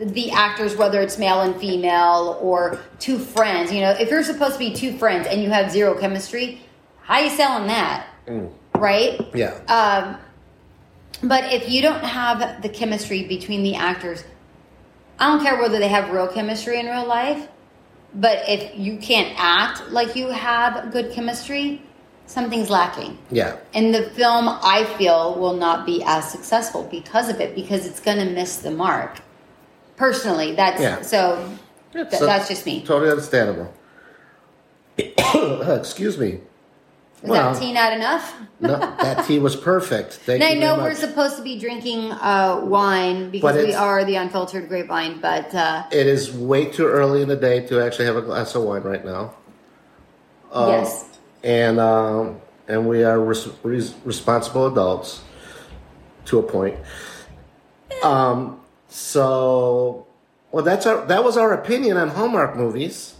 the 0.00 0.30
actors, 0.32 0.76
whether 0.76 1.00
it's 1.00 1.18
male 1.18 1.40
and 1.42 1.54
female 1.56 2.36
or 2.40 2.80
two 2.98 3.16
friends, 3.18 3.72
you 3.72 3.80
know, 3.80 3.90
if 3.92 4.10
you're 4.10 4.24
supposed 4.24 4.54
to 4.54 4.58
be 4.58 4.72
two 4.74 4.98
friends 4.98 5.28
and 5.28 5.40
you 5.40 5.50
have 5.50 5.70
zero 5.70 5.94
chemistry, 5.94 6.60
how 7.00 7.20
you 7.20 7.30
selling 7.30 7.68
that, 7.68 8.06
right? 8.74 9.20
Yeah. 9.34 9.54
Um, 9.68 10.16
but 11.22 11.52
if 11.52 11.68
you 11.68 11.82
don't 11.82 12.02
have 12.04 12.62
the 12.62 12.68
chemistry 12.68 13.24
between 13.26 13.62
the 13.62 13.74
actors, 13.74 14.24
I 15.18 15.26
don't 15.28 15.42
care 15.44 15.58
whether 15.60 15.78
they 15.78 15.88
have 15.88 16.10
real 16.10 16.28
chemistry 16.28 16.78
in 16.78 16.86
real 16.86 17.06
life, 17.06 17.48
but 18.14 18.42
if 18.48 18.78
you 18.78 18.98
can't 18.98 19.34
act 19.38 19.90
like 19.90 20.14
you 20.16 20.28
have 20.28 20.92
good 20.92 21.12
chemistry, 21.12 21.82
something's 22.26 22.70
lacking. 22.70 23.18
yeah. 23.30 23.56
And 23.74 23.94
the 23.94 24.02
film, 24.10 24.48
I 24.48 24.84
feel, 24.98 25.34
will 25.38 25.54
not 25.56 25.84
be 25.86 26.02
as 26.06 26.30
successful 26.30 26.84
because 26.90 27.28
of 27.28 27.40
it, 27.40 27.54
because 27.54 27.86
it's 27.86 28.00
going 28.00 28.18
to 28.18 28.32
miss 28.32 28.58
the 28.58 28.70
mark. 28.70 29.20
Personally, 29.96 30.54
that's 30.54 30.80
Yeah. 30.80 31.00
so. 31.02 31.52
th- 31.92 32.10
So- 32.12 32.26
that's 32.26 32.46
just 32.48 32.64
me. 32.66 32.82
Totally 32.84 33.10
understandable. 33.10 33.72
Excuse 35.78 36.18
me. 36.18 36.40
Is 37.22 37.28
well- 37.28 37.52
that 37.52 37.60
tea 37.60 37.72
not 37.72 37.92
enough? 37.92 38.34
No, 38.60 38.78
that 38.78 39.24
tea 39.26 39.38
was 39.38 39.56
perfect. 39.56 40.14
Thank 40.14 40.42
And 40.42 40.52
I 40.52 40.60
know 40.60 40.76
we're 40.82 40.94
supposed 40.94 41.36
to 41.36 41.42
be 41.42 41.58
drinking 41.58 42.12
uh, 42.12 42.60
wine 42.64 43.30
because 43.30 43.56
we 43.56 43.74
are 43.74 44.04
the 44.04 44.16
unfiltered 44.16 44.68
grapevine, 44.68 45.20
but 45.20 45.52
uh, 45.54 45.84
it 45.90 46.06
is 46.06 46.32
way 46.32 46.66
too 46.66 46.86
early 46.86 47.22
in 47.22 47.28
the 47.28 47.36
day 47.36 47.66
to 47.66 47.80
actually 47.80 48.06
have 48.06 48.16
a 48.16 48.22
glass 48.22 48.54
of 48.54 48.62
wine 48.62 48.82
right 48.82 49.04
now. 49.04 49.34
Um, 50.52 50.70
yes. 50.70 51.18
and 51.44 51.78
um, 51.78 52.40
and 52.68 52.88
we 52.88 53.04
are 53.04 53.20
res- 53.20 53.48
res- 53.62 53.94
responsible 54.04 54.66
adults 54.66 55.22
to 56.26 56.38
a 56.38 56.42
point. 56.42 56.76
Um, 58.02 58.60
so, 58.88 60.06
well, 60.52 60.64
that's 60.64 60.86
our 60.86 61.04
that 61.06 61.24
was 61.24 61.36
our 61.36 61.52
opinion 61.52 61.96
on 61.96 62.08
Hallmark 62.08 62.56
movies, 62.56 63.14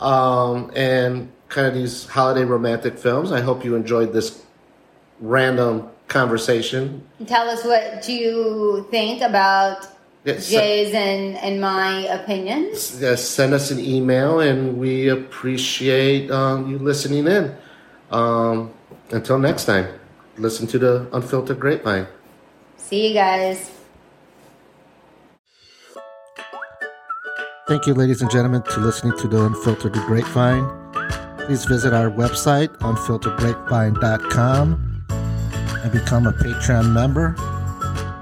um, 0.00 0.72
and 0.74 1.30
kind 1.48 1.66
of 1.66 1.74
these 1.74 2.06
holiday 2.06 2.44
romantic 2.44 2.98
films. 2.98 3.32
I 3.32 3.40
hope 3.40 3.64
you 3.64 3.74
enjoyed 3.74 4.12
this 4.12 4.42
random 5.20 5.88
conversation. 6.08 7.06
Tell 7.26 7.48
us 7.48 7.64
what 7.64 8.08
you 8.08 8.86
think 8.90 9.22
about 9.22 9.86
Yes, 10.24 10.50
Jay's 10.50 10.92
and, 10.92 11.36
and 11.36 11.60
my 11.60 12.00
opinions. 12.08 12.80
send 12.80 13.54
us 13.54 13.70
an 13.70 13.78
email, 13.78 14.40
and 14.40 14.76
we 14.76 15.08
appreciate 15.08 16.32
um, 16.32 16.68
you 16.68 16.78
listening 16.78 17.28
in. 17.28 17.54
Um, 18.10 18.72
until 19.10 19.38
next 19.38 19.66
time, 19.66 19.86
listen 20.36 20.66
to 20.68 20.78
the 20.78 21.08
Unfiltered 21.12 21.60
Grapevine. 21.60 22.08
See 22.76 23.08
you 23.08 23.14
guys. 23.14 23.70
Thank 27.68 27.86
you, 27.86 27.94
ladies 27.94 28.20
and 28.20 28.30
gentlemen, 28.30 28.62
to 28.62 28.80
listening 28.80 29.16
to 29.18 29.28
the 29.28 29.46
Unfiltered 29.46 29.92
Grapevine. 29.92 30.85
Please 31.46 31.64
visit 31.64 31.94
our 31.94 32.10
website, 32.10 32.76
unfilteredgrapevine.com, 32.78 35.04
and 35.08 35.92
become 35.92 36.26
a 36.26 36.32
Patreon 36.32 36.92
member, 36.92 37.36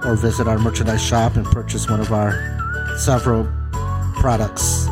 or 0.06 0.14
visit 0.14 0.46
our 0.46 0.58
merchandise 0.58 1.02
shop 1.02 1.36
and 1.36 1.46
purchase 1.46 1.88
one 1.88 2.00
of 2.00 2.12
our 2.12 2.34
several 2.98 3.50
products. 4.16 4.86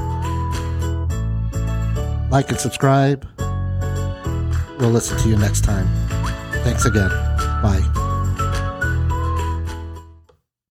Like 2.31 2.49
and 2.49 2.59
subscribe. 2.59 3.29
We'll 4.79 4.89
listen 4.89 5.19
to 5.19 5.29
you 5.29 5.37
next 5.37 5.65
time. 5.65 5.87
Thanks 6.65 6.87
again. 6.87 7.11
Bye. 7.63 8.02